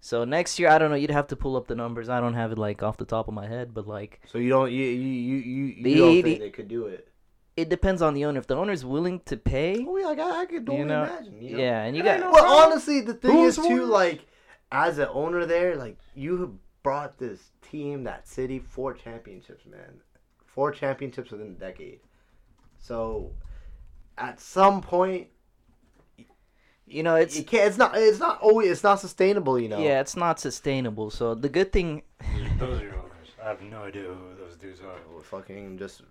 [0.00, 0.96] So next year, I don't know.
[0.96, 2.08] You'd have to pull up the numbers.
[2.08, 4.48] I don't have it like off the top of my head, but like So you
[4.48, 7.08] don't you you you you, you The- don't the- think they could do it?
[7.56, 8.38] it depends on the owner.
[8.38, 11.42] If the owner's willing to pay, Oh, yeah, like I, I could You know, imagine.
[11.42, 11.62] You know?
[11.62, 13.88] yeah, and you It ain't got no Well, honestly, the thing Who's is too, Warriors?
[13.88, 14.26] like,
[14.72, 20.00] as an owner there, like, you have brought this team, that city, four championships, man.
[20.46, 22.00] Four championships within a decade.
[22.78, 23.32] So,
[24.16, 25.28] at some point,
[26.90, 27.68] you know it's you can't.
[27.68, 27.96] It's not.
[27.96, 28.70] It's not always.
[28.70, 29.58] It's not sustainable.
[29.58, 29.78] You know.
[29.78, 31.10] yeah, it's not sustainable.
[31.10, 32.02] So the good thing,
[32.58, 33.28] Those are your owners.
[33.42, 34.98] I have no idea who those dudes are.
[35.14, 36.02] We're fucking just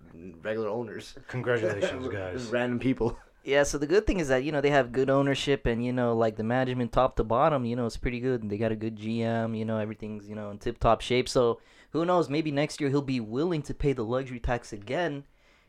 [0.42, 1.14] regular owners.
[1.28, 2.46] Congratulations, Just guys.
[2.46, 3.18] random people.
[3.44, 3.62] yeah.
[3.62, 6.16] So the good thing is that you know they have good ownership and you know
[6.16, 8.48] like the management top to bottom, you know it's pretty good.
[8.48, 9.56] They got a good GM.
[9.56, 11.28] You know everything's you know in tip top shape.
[11.28, 11.60] So
[11.90, 12.28] who knows?
[12.28, 15.24] Maybe next year he'll be willing to pay the luxury tax again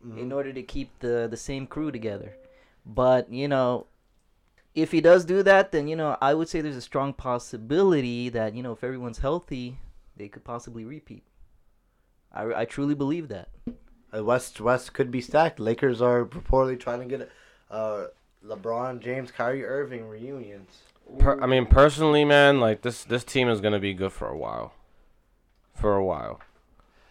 [0.05, 0.17] mm-hmm.
[0.17, 2.35] in order to keep the the same crew together.
[2.85, 3.87] But you know,
[4.75, 8.29] if he does do that, then you know I would say there's a strong possibility
[8.29, 9.79] that you know if everyone's healthy,
[10.15, 11.23] they could possibly repeat.
[12.33, 13.49] I, I truly believe that.
[14.15, 15.59] Uh, West West could be stacked.
[15.59, 17.31] Lakers are reportedly trying to get
[17.69, 18.05] uh,
[18.45, 20.79] LeBron James, Kyrie Irving reunions.
[21.19, 24.37] Per, I mean, personally, man, like this this team is gonna be good for a
[24.37, 24.73] while.
[25.75, 26.39] For a while,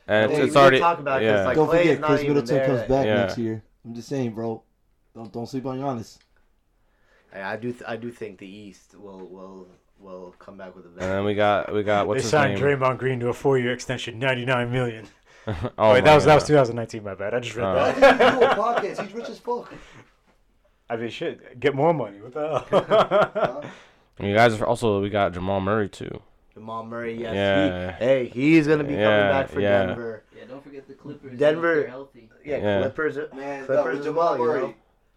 [0.07, 1.45] and Well, it's, it's already talk about it 'cause, yeah.
[1.45, 3.15] like, Don't Klay is forget, not Khris Middleton comes back Yeah.
[3.15, 3.63] next year.
[3.85, 4.63] I'm just saying, bro.
[5.15, 6.19] Don't don't sleep on Giannis.
[7.35, 7.73] I, I do.
[7.73, 9.69] Th- I do think the East will will
[9.99, 11.13] will come back with a and vengeance.
[11.17, 12.63] then we got we got what's they his signed name?
[12.81, 15.07] Draymond Green to a four-year extension, ninety-nine million.
[15.47, 17.03] oh, Oh, wait, that was that was 2019.
[17.05, 17.35] My bad.
[17.35, 17.75] I just read Oh.
[17.75, 18.19] That.
[18.19, 19.03] did he do a podcast?
[19.07, 19.73] He's rich as fuck.
[20.89, 21.61] I mean, shit.
[21.61, 22.21] Get more money.
[22.21, 22.59] What the
[23.31, 23.65] hell?
[24.23, 26.21] You guys are also we got Jamal Murray too.
[26.53, 27.35] Jamal Murray, yes.
[27.35, 27.97] Yeah.
[27.99, 29.87] He, hey, he's gonna be coming back for yeah.
[29.87, 30.25] Denver.
[30.37, 31.39] Yeah, don't forget the Clippers.
[31.39, 32.29] Denver- healthy.
[32.45, 32.81] Yeah, Yeah.
[32.83, 33.17] Clippers.
[33.35, 34.75] Man, no, Clippers with Jamal well, you Murray, know?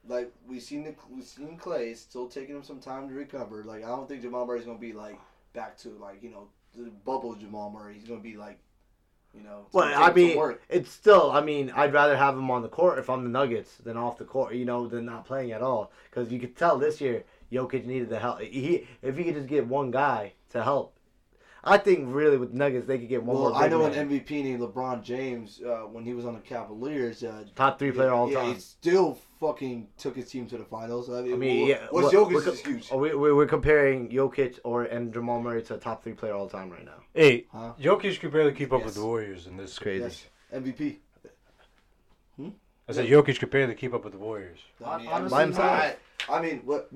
[0.08, 3.64] Like we seen the we seen Klay still taking him some time to recover.
[3.64, 5.20] Like I don't think Jamal Murray's gonna be like
[5.54, 7.94] back to like you know the bubble Jamal Murray.
[7.96, 8.60] He's gonna be like,
[9.34, 9.64] you know.
[9.66, 10.62] it's Well, I take him some mean, work.
[10.70, 11.32] it's still.
[11.32, 14.18] I mean, I'd rather have him on the court if I'm the Nuggets than off
[14.18, 14.56] the court.
[14.56, 15.92] You know, than not playing at all.
[16.10, 18.42] Because you could tell this year, Jokic needed the help.
[18.42, 20.98] He if he could just get one guy to help,
[21.66, 23.62] I think really with Nuggets they could get one Well, more.
[23.64, 23.94] I know man.
[23.94, 27.24] an MVP named LeBron James uh, when he was on the Cavaliers.
[27.24, 28.56] Uh, top three player all yeah, time.
[28.56, 31.10] he still fucking took his team to the finals.
[31.10, 31.88] I mean, I mean, yeah.
[31.90, 35.76] what's what- Jokic's we're, is we, we, we're comparing Jokic or and Jamal Murray to
[35.76, 37.02] a top three player all time right now.
[37.14, 37.74] Hey, Huh?
[37.82, 38.86] Jokic could barely keep up Yes.
[38.88, 39.70] with the Warriors in this.
[39.70, 40.04] It's crazy.
[40.04, 40.98] Yes, MVP.
[42.86, 44.60] I said Jokic could barely keep up with the Warriors.
[44.86, 45.72] I mean, Honestly, By himself.
[45.72, 45.96] I,
[46.30, 46.90] I mean, what?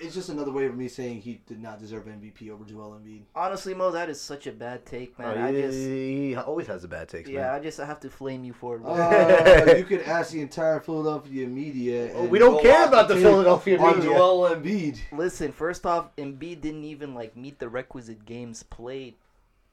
[0.00, 3.22] It's just another way of me saying he did not deserve MVP over Joel Embiid.
[3.34, 5.38] Honestly, Mo, that is such a bad take, man.
[5.38, 7.54] Oh, I he, just, he always has the bad takes, yeah, man.
[7.54, 8.82] I just I have to flame you for it.
[8.84, 12.14] Uh, you could ask the entire Philadelphia media.
[12.14, 14.10] And we don't go care about the tape Philadelphia on media.
[14.10, 14.98] Joel Embiid.
[15.12, 19.14] Listen, first off, Embiid didn't even like meet the requisite games played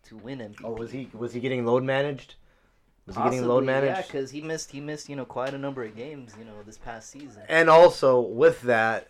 [0.04, 0.62] to win MVP.
[0.64, 2.36] Oh, was he was he getting load managed?
[3.06, 4.08] Was he getting load Possibly, Yeah, managed?
[4.08, 6.78] because he missed he missed you know quite a number of games you know this
[6.78, 7.44] past season.
[7.50, 9.08] And also with that,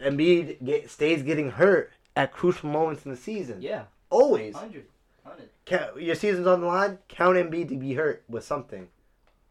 [0.00, 3.60] Embiid get, stays getting hurt at crucial moments in the season.
[3.60, 4.54] Yeah, Always.
[4.54, 4.84] 100.
[5.22, 5.48] 100.
[5.66, 6.98] Ca- Your season's on the line.
[7.08, 8.88] Count Embiid to be hurt with something.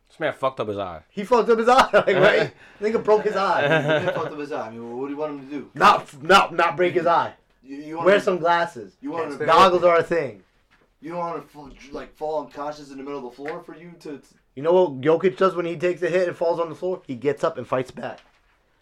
[0.09, 1.03] This man fucked up his eye.
[1.09, 2.53] He fucked up his eye, like, right?
[2.81, 3.99] Nigga broke his eye.
[4.01, 4.67] He fucked up his eye.
[4.67, 5.69] I mean, what do you want him to do?
[5.73, 7.33] Not, not, not break his eye.
[7.63, 8.97] You, you want Wear him, some glasses.
[9.01, 10.43] You want him to, Goggles are a thing.
[10.99, 13.93] you don't want to like fall unconscious in the middle of the floor for you
[14.01, 14.17] to.
[14.17, 14.21] to
[14.55, 17.01] You know what Jokic does when he takes a hit and falls on the floor?
[17.07, 18.19] He gets up and fights back.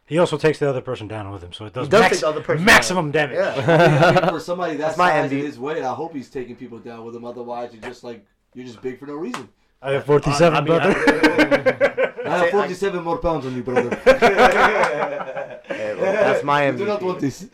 [0.10, 2.22] He also takes the other person down with him, so it does, does max- take
[2.22, 3.36] the other person maximum damage.
[3.38, 4.12] Yeah.
[4.16, 5.36] I mean, for somebody that That's my size envy.
[5.38, 7.24] and his weight, I hope he's taking people down with him.
[7.26, 9.47] Otherwise, you're just like you're just big for no reason.
[9.84, 12.24] I have 47, I mean, brother.
[12.26, 13.89] I have 47 more pounds on you, brother.
[15.70, 17.47] Hey, look, that's my You do not want this.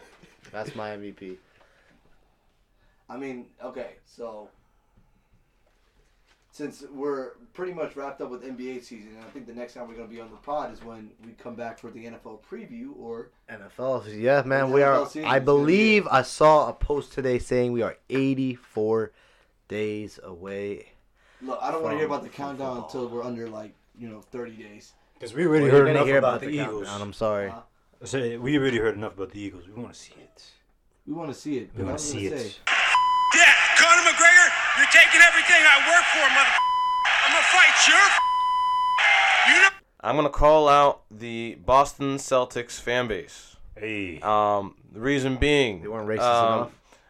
[0.51, 1.35] That's my MVP.
[3.09, 4.47] I mean, okay, so
[6.55, 9.89] since we're pretty much wrapped up with NBA season, and I think the next time
[9.89, 12.39] we're going to be on the pod is when we come back for the NFL
[12.49, 15.19] preview, or NFL, yeah, man, we NFL are.
[15.19, 19.11] I gonna be believe I saw a post today saying we are 84
[19.67, 20.93] days away.
[21.41, 23.03] look, I don't want to hear about the countdown football.
[23.03, 24.93] until we're under like you know 30 days.
[25.15, 26.87] Because we already Well, heard enough hear about, the, countdown, Eagles.
[26.89, 27.49] I'm sorry.
[27.49, 27.59] Uh,
[28.01, 29.67] I said, we already heard enough about the Eagles.
[29.67, 30.43] We want to see it.
[31.05, 31.69] we want to see it.
[31.75, 32.39] We want to see it.
[32.39, 32.84] say, Yeah, Conor McGregor,
[34.77, 36.51] you're taking everything I work for, mother.
[37.23, 37.95] I'm gonna fight you.
[39.53, 39.69] You know.
[40.01, 43.55] I'm gonna call out the Boston Celtics fan base.
[43.77, 44.19] Hey.
[44.21, 46.69] Um, the reason being They weren't racist um,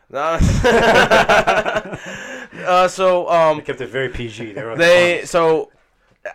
[0.09, 0.65] enough.
[2.55, 4.53] uh, so um, they kept it very PG.
[4.53, 5.71] They, were they the so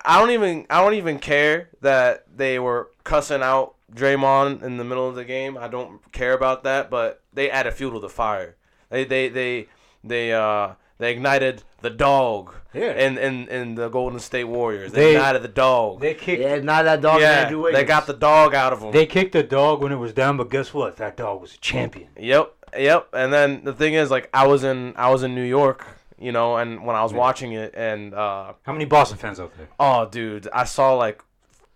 [0.05, 4.85] I don't even I don't even care that they were cussing out Draymond in the
[4.85, 5.57] middle of the game.
[5.57, 8.57] I don't care about that, but they added fuel to the fire.
[8.91, 9.69] They they they
[10.05, 12.55] they uh they ignited the dog.
[12.73, 12.93] Yeah.
[12.93, 16.01] In in in the Golden State Warriors, they, They- ignited the dog.
[16.01, 16.41] They kicked.
[16.41, 17.21] Yeah, not that dog.
[17.21, 18.93] yeah, they got the dog out of them.
[18.93, 20.97] They kicked the dog when it was down, but guess what?
[20.99, 22.09] That dog was a champion.
[22.17, 23.09] Yep, yep.
[23.13, 25.85] And then the thing is, like, I was in I was in New York,
[26.19, 27.19] you know, and when I was Yeah.
[27.19, 29.69] watching it, and uh, How many Boston fans out there?
[29.81, 31.25] oh, dude, I saw like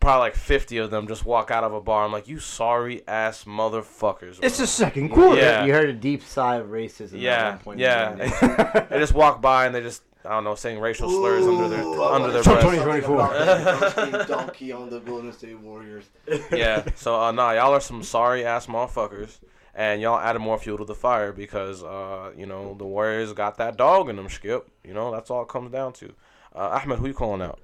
[0.04, 2.04] probably like fifty of them just walk out of a bar.
[2.04, 4.38] I'm like, you sorry ass motherfuckers.
[4.42, 5.40] It's bro." the second quarter.
[5.40, 5.64] Yeah.
[5.64, 7.14] You heard a deep sigh of racism.
[7.14, 8.86] at yeah, one point yeah.
[8.90, 11.82] they just walk by and they just I don't know, saying racial slurs under their
[11.82, 12.62] Ooh, under wanna their breath.
[12.62, 13.16] 2024.
[14.12, 16.04] donkey- donkey on the Golden State Warriors.
[16.52, 16.84] yeah.
[16.94, 19.38] So uh, nah, y'all are some sorry ass motherfuckers,
[19.74, 23.58] and y'all added more fuel to the fire because uh, you know the Warriors got
[23.58, 24.30] that dog in them.
[24.30, 24.70] Skip.
[24.82, 26.14] You know that's all it comes down to.
[26.54, 27.58] Uh, Ahmed, who you calling out?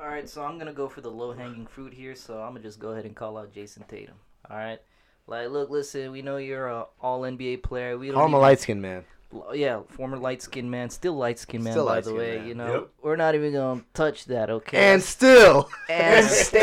[0.00, 2.14] All right, so I'm gonna go for the low hanging fruit here.
[2.14, 4.14] So I'm gonna just go ahead and call out Jayson Tatum.
[4.50, 4.80] All right,
[5.26, 7.98] like look, listen, we know you're a All NBA player.
[7.98, 9.04] We don't Call him a light skinned man.
[9.52, 12.38] yeah, former light skinned man, still light skinned man Still by the light-skinned way.
[12.38, 12.48] man.
[12.48, 12.88] You know, Yep.
[13.02, 14.78] we're not even gonna touch that, okay?
[14.92, 15.68] And still.
[15.88, 16.60] and still.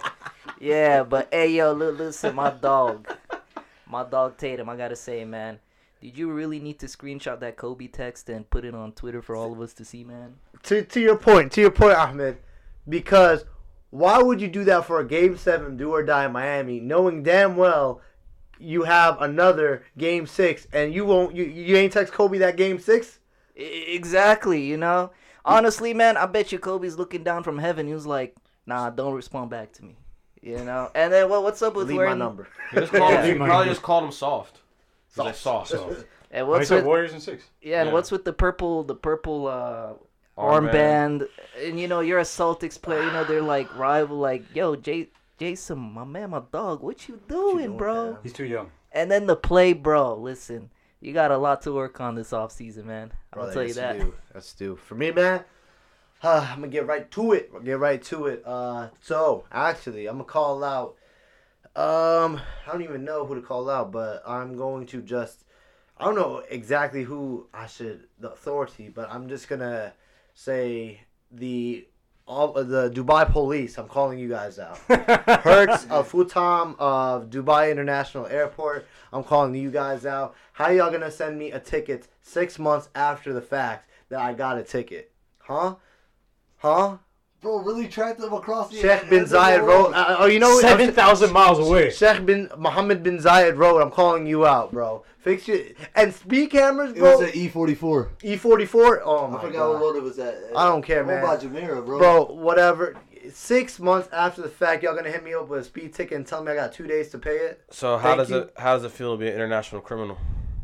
[0.00, 0.02] still,
[0.58, 1.02] yeah.
[1.02, 3.06] But hey, yo, li- listen, my dog,
[3.86, 4.68] my dog Tatum.
[4.70, 5.58] I gotta say, man,
[6.00, 9.34] did you really need to screenshot that Kobe text and put it on Twitter for
[9.36, 10.36] all of us to see, man?
[10.64, 12.38] to to your point, to your point, Ahmed,
[12.88, 13.44] because
[13.90, 17.22] why would you do that for a game seven do or die in Miami, knowing
[17.22, 18.00] damn well
[18.58, 22.78] you have another game six and you won't you you ain't text Kobe that game
[22.78, 23.20] six?
[23.54, 25.10] Exactly, you know.
[25.44, 27.86] Honestly, man, I bet you Kobe's looking down from heaven.
[27.86, 28.36] He was like,
[28.66, 29.96] "Nah, don't respond back to me."
[35.18, 35.56] You know, and then?
[35.56, 35.66] What's with Leave my wearing?
[35.66, 35.66] number.
[35.66, 35.66] He just called Yeah.
[35.66, 35.68] him, he probably just called him soft.
[35.68, 35.68] He's like Soft.
[35.68, 35.70] soft.
[35.70, 35.96] So,
[36.30, 36.84] And what's with?
[36.84, 37.44] Warriors and six.
[37.62, 37.92] Yeah, and Yeah.
[37.92, 38.84] what's with the purple?
[38.84, 39.94] The purple uh,
[40.38, 40.70] Armband.
[40.70, 41.28] armband.
[41.58, 43.02] And you know, you're a Celtics player.
[43.02, 44.18] You know, they're like rival.
[44.18, 48.12] Like, yo, Jay, Jayson, my man, my dog, what you doing, doing, bro?
[48.14, 48.20] fam?
[48.22, 48.70] He's too young.
[48.92, 50.14] And then the play, bro.
[50.16, 53.12] Listen, you got a lot to work on this offseason, man.
[53.32, 53.98] I'll Brother, tell you that.
[54.00, 54.14] Do.
[54.32, 54.76] That's due.
[54.76, 55.44] For me, man,
[56.22, 57.50] uh, I'm gonna get right to it.
[57.54, 58.42] I'll get right to it.
[58.46, 60.96] Uh, so actually, I'm gonna call out.
[61.76, 65.44] Um, I don't even know who to call out, but I'm going to just.
[65.98, 69.92] I don't know exactly who I should the authority, but I'm just gonna
[70.34, 71.86] say the
[72.26, 73.76] all of the Dubai police.
[73.76, 74.78] I'm calling you guys out.
[74.88, 78.86] Hertz Al-Futtaim of Dubai International Airport.
[79.12, 80.34] I'm calling you guys out.
[80.54, 84.56] How y'all gonna send me a ticket six months after the fact that I got
[84.56, 85.12] a ticket?
[85.40, 85.76] Huh?
[86.56, 86.96] Huh?
[87.46, 89.92] Bro, really tracked them across the Sheikh bin end of the Zayed world.
[89.92, 89.94] Road.
[89.94, 90.62] Uh, oh, you know what?
[90.62, 91.90] Seven thousand miles away.
[91.90, 93.80] Sheikh bin Mohammed bin Zayed Road.
[93.80, 95.04] I'm calling you out, bro.
[95.18, 95.58] Fix your
[95.94, 97.20] and speed cameras, bro.
[97.20, 97.64] It was bro.
[97.64, 98.08] an E44.
[98.38, 99.00] E44.
[99.04, 99.70] Oh my I forgot god.
[99.74, 100.34] what road it was at.
[100.56, 101.24] I don't care, Over man.
[101.24, 101.98] by Jumeirah, bro.
[101.98, 102.96] Bro, whatever.
[103.32, 106.26] Six months after the fact, y'all gonna hit me up with a speed ticket and
[106.26, 107.62] tell me I got two days to pay it.
[107.70, 108.36] So how Thank does you.
[108.38, 110.18] it how does it feel to be an international criminal?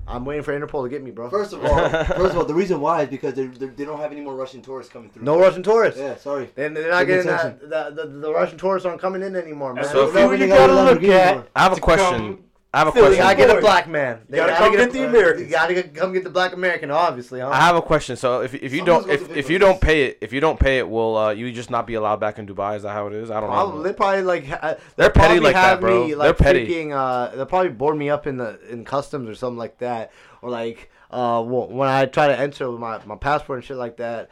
[0.07, 1.31] I'm waiting for Interpol to get me, bro.
[1.31, 4.13] First of all, first of all, the reason why is because they they don't have
[4.13, 5.23] any more Russian tourists coming through.
[5.25, 6.01] no Russian tourists.
[6.01, 6.51] Yeah, sorry.
[6.55, 7.61] They- They're not Good getting that.
[7.95, 9.85] The, the, the Russian tourists aren't coming in anymore, man.
[9.85, 11.49] So if you- you gotta gotta look at.
[11.55, 12.45] I have a To question.
[12.73, 13.25] Come- I have a Philly, question.
[13.25, 14.21] gotta get a black man.
[14.29, 15.47] They gotta gotta come get get the a- Americans.
[15.47, 17.51] You gotta come get the black American, obviously, huh?
[17.51, 18.17] I have a question.
[18.17, 20.41] So if if you Someone's don't if, if pay you don't pay it if you
[20.41, 22.77] don't pay it, will uh, you just not be allowed back in Dubai?
[22.77, 23.31] Is that how it is?
[23.31, 23.83] I don't Probably, know.
[23.83, 26.07] they probably like ha- They're petty probably like that, bro.
[26.07, 26.67] Me, They're petty.
[26.67, 30.11] freaking, uh, they'll probably board me up in the in customs or something like that,
[30.41, 33.99] or like uh, when I try to enter with my my passport and shit like
[33.99, 34.31] that.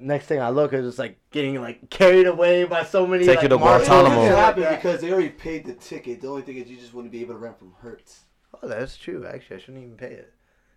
[0.00, 3.24] Next thing I look is just like getting like carried away by so many.
[3.26, 4.06] Take like, you to Guantanamo.
[4.06, 4.76] and It shit like happened that.
[4.82, 6.20] because they already paid the ticket.
[6.20, 8.20] The only thing is you just wouldn't be able to rent from Hertz.
[8.62, 9.26] Oh, that's true.
[9.26, 10.32] Actually, I shouldn't even pay it.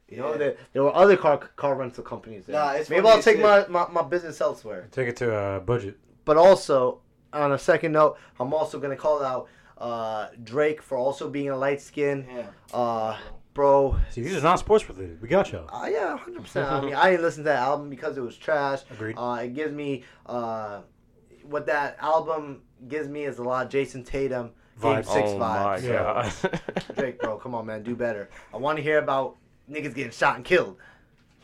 [0.09, 0.37] You know, Yeah.
[0.37, 2.45] there, there were other car car rental companies.
[2.45, 2.55] There.
[2.55, 4.87] Nah, it's Maybe I'll take my, my, my business elsewhere.
[4.91, 5.97] Take it to uh, budget.
[6.25, 6.99] But also,
[7.31, 9.47] on a second note, I'm also gonna call out
[9.77, 12.27] uh, Drake for also being a light skin.
[12.29, 12.47] Yeah.
[12.73, 13.17] Uh,
[13.53, 13.97] bro.
[14.09, 15.21] See, these are not sports related.
[15.21, 15.69] We got y'all.
[15.73, 16.71] Uh, yeah, hundred percent.
[16.71, 18.81] I mean, I didn't listen to that album because it was trash.
[18.91, 19.15] Agreed.
[19.17, 20.81] Uh, it gives me uh,
[21.43, 24.51] what that album gives me is a lot of Jayson Tatum,
[24.81, 25.05] Game Vibes.
[25.05, 25.83] Six oh my vibes.
[25.83, 26.31] Yeah.
[26.41, 26.95] god.
[26.97, 28.29] Drake, bro, come on, man, do better.
[28.53, 29.37] I want to hear about
[29.69, 30.77] niggas getting shot and killed.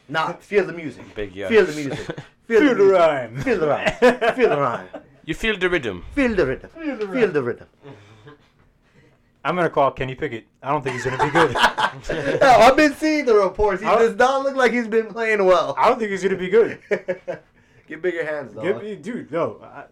[0.08, 1.14] Not feel the music.
[1.16, 1.48] Big yeah.
[1.50, 2.00] Feel the music.
[2.50, 2.98] Feel, Feel the music.
[3.00, 3.42] rhyme.
[3.42, 4.36] Feel the rhyme.
[4.36, 4.88] Feel the rhyme.
[5.24, 6.04] You feel the rhythm.
[6.16, 6.70] Feel the rhythm.
[6.72, 7.68] Feel the rhythm.
[9.44, 10.46] I'm gonna call Kenny Pickett.
[10.62, 11.56] I don't think he's gonna be good.
[12.10, 13.82] Yeah, I've been seeing the reports.
[13.82, 15.74] He I- does not look like he's been playing well.
[15.78, 16.80] I don't think he's gonna be good.
[17.88, 18.62] Get bigger hands, though.
[18.62, 19.86] Give me, dude, no, I,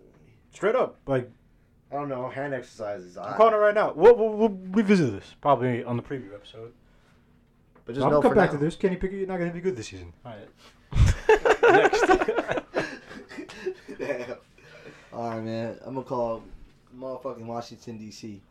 [0.54, 0.98] straight up.
[1.08, 1.30] Like
[1.92, 2.30] I don't know.
[2.30, 3.18] Hand exercises.
[3.18, 3.94] I'm calling it right now.
[3.96, 6.74] We'll, we'll, we'll revisit this probably on the preview episode.
[7.86, 8.60] But just I'm gonna come for back now.
[8.60, 8.76] to this.
[8.76, 10.14] Kenny Pickett, you're not gonna be good this season.
[10.26, 10.50] All right.
[11.64, 12.06] Next.
[13.98, 14.36] Damn.
[15.14, 15.78] All right, man.
[15.86, 16.44] I'm gonna call
[16.98, 18.42] motherfucking Washington D.C.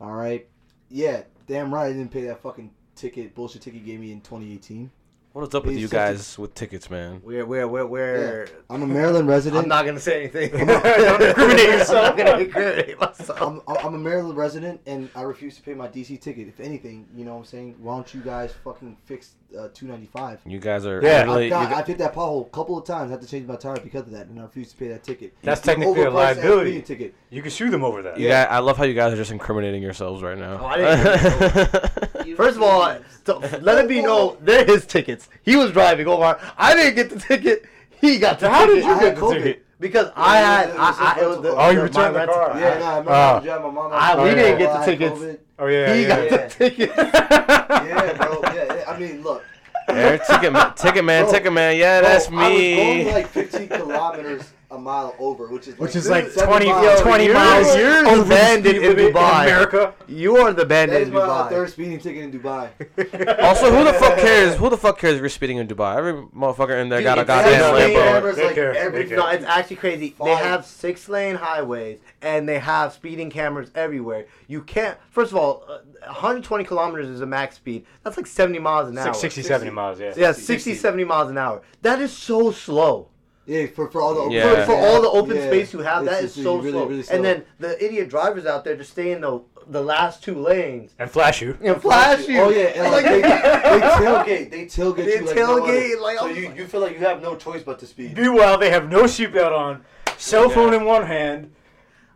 [0.00, 0.46] All right.
[0.88, 1.86] Yeah, damn right.
[1.86, 4.90] I didn't pay that fucking ticket, bullshit ticket you gave me in 2018.
[5.32, 7.20] What is up with He's you such a- guys with tickets, man?
[7.22, 8.48] We're we're we're we're.
[8.68, 9.62] I'm a Maryland resident.
[9.62, 10.50] I'm not gonna say anything.
[10.66, 12.10] Don't incriminate yourself.
[12.12, 13.40] I'm not gonna incriminate myself.
[13.40, 16.48] I'm, I'm a Maryland resident and I refuse to pay my DC ticket.
[16.48, 17.76] If anything, you know what I'm saying?
[17.80, 20.40] Why don't you guys fucking fix uh, 295?
[20.46, 21.24] You guys are Yeah.
[21.24, 21.52] really.
[21.52, 23.10] I've, got, I've hit that pothole a couple of times.
[23.10, 25.02] I had to change my tire because of that, and I refuse to pay that
[25.04, 25.34] ticket.
[25.42, 26.82] That's The technically a liability.
[26.82, 27.14] ticket.
[27.30, 28.18] You can sue them over that.
[28.18, 30.58] Yeah, guys, I love how you guys are just incriminating yourselves right now.
[30.60, 35.28] Oh, I didn't First of all, so let it be known they're his tickets.
[35.42, 36.38] He was driving over.
[36.56, 37.64] I didn't get the ticket.
[38.00, 38.86] He got the How did ticket.
[38.86, 39.34] you I get had the COVID.
[39.42, 39.66] ticket?
[39.80, 41.56] Because I yeah, had, it was I, a I, it was the.
[41.56, 42.48] Oh, you returned the car.
[42.50, 42.60] car.
[42.60, 43.30] Yeah, nah, I remember Ah.
[43.30, 43.90] I was driving my mom.
[43.94, 45.40] I- we didn't get the I had tickets.
[45.60, 45.62] COVID.
[45.62, 45.94] Oh yeah.
[45.94, 46.46] he yeah, got yeah.
[46.46, 46.90] the ticket.
[46.96, 48.40] Yeah, bro.
[48.42, 49.44] Yeah, yeah, I mean, look.
[49.88, 51.76] Eric, ticket man, ticket man, Bro, ticket man.
[51.76, 53.12] Yeah, bro, that's I was going me.
[53.12, 57.00] like 15 kilometers a mile over, which is Which like, is like 70 20, miles.
[57.00, 59.42] 20 you're- miles you're over the bandit speed in limit Dubai.
[59.42, 59.94] America.
[60.06, 61.48] You are the That bandit is in my Dubai.
[61.48, 62.70] third speeding ticket in Dubai.
[63.40, 64.54] Also, who the fuck cares?
[64.56, 65.96] Who the fuck cares if you're speeding in Dubai?
[65.96, 68.46] Every motherfucker in there Dude, got a goddamn actually- Lambo.
[68.46, 70.14] like every No, it's actually crazy.
[70.22, 74.26] They have six lane highways and they have speeding cameras everywhere.
[74.46, 74.96] You can't.
[75.10, 77.84] First of all, uh, 120 kilometers is a max speed.
[78.04, 79.12] That's like 70 miles an hour.
[79.14, 80.14] Six, 60, 70 miles, yeah.
[80.16, 81.60] Yeah, 60, 70 miles an hour.
[81.82, 83.08] That is so slow.
[83.50, 84.64] Yeah, for, for all the open Yeah.
[84.64, 85.48] For, for all the open Yeah.
[85.48, 86.86] space you have, It's that is just so really, slow.
[86.86, 87.16] really slow.
[87.16, 90.92] And then the idiot drivers out there just stay in the the last two lanes
[90.98, 91.56] And flash you.
[91.60, 92.40] and flash you.
[92.40, 96.18] Oh yeah, and like, they, they tailgate, they tailgate They you like no tailgate, like,
[96.18, 98.16] so you, you feel like you have no choice but to speed.
[98.16, 99.84] Meanwhile, they have no seatbelt on,
[100.16, 101.52] cell phone in one hand,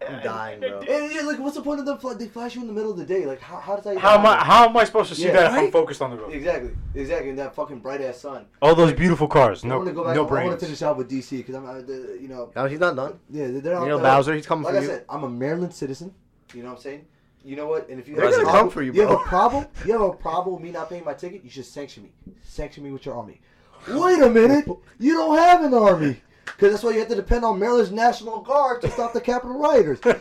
[0.09, 0.79] I'm dying, bro.
[0.81, 1.99] And yeah, like, what's the point of them?
[1.99, 3.27] Fl- they flash you in the middle of the day.
[3.27, 3.99] Like, how, how does that?
[3.99, 4.37] How am I?
[4.45, 6.33] How am I supposed to see Yeah, that if I'm focused on the road?
[6.33, 7.31] Exactly, exactly.
[7.31, 8.47] In that fucking bright ass sun.
[8.63, 10.15] All those beautiful cars, I no, want to go back.
[10.15, 10.63] no I want to brains.
[10.63, 11.79] finish out with DC because I'm, uh,
[12.21, 13.19] you know, No, he's not done.
[13.31, 13.83] yeah, they're not.
[13.83, 14.87] You know, Bowser, he's coming Like for I you.
[14.89, 16.15] said, I'm a Maryland citizen.
[16.55, 17.07] You know what I'm saying?
[17.45, 17.89] You know what?
[17.91, 19.67] And if you They're have a gonna problem- come for you, You have a problem?
[19.85, 21.45] You have a problem with me not paying my ticket?
[21.45, 22.13] You should sanction me.
[22.43, 23.41] Sanction me with your army.
[23.87, 24.67] Wait a minute.
[24.99, 26.23] You don't have an army.
[26.45, 29.59] Because that's why you have to depend on Maryland's National Guard to stop the Capitol
[29.59, 29.99] rioters.
[30.03, 30.11] So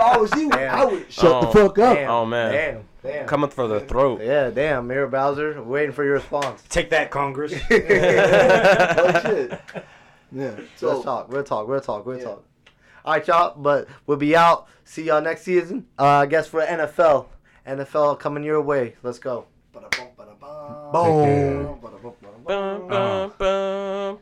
[0.00, 0.74] I was you, Damn.
[0.74, 1.52] I would shut the Oh.
[1.68, 1.96] fuck up.
[1.96, 2.52] Damn, Oh, man.
[2.52, 2.84] Damn.
[3.02, 3.26] Damn.
[3.26, 4.20] Coming for the throat.
[4.22, 6.62] Yeah, damn, Mayor Bowser, waiting for your response.
[6.68, 7.52] Take that, Congress.
[7.52, 7.62] like
[9.22, 9.60] shit.
[10.34, 10.52] Yeah.
[10.76, 11.28] So let's talk.
[11.30, 11.68] We'll talk.
[11.68, 12.06] We'll talk.
[12.06, 12.24] We'll Yeah.
[12.24, 12.44] talk.
[13.04, 13.54] All right, y'all.
[13.60, 14.66] But we'll be out.
[14.84, 15.86] See y'all next season.
[15.98, 17.26] Uh, I guess for NFL.
[17.66, 18.94] NFL coming your way.
[19.02, 19.44] Let's go.
[19.74, 20.92] Ba-da-bum, ba-da-bum.
[23.38, 24.18] Boom.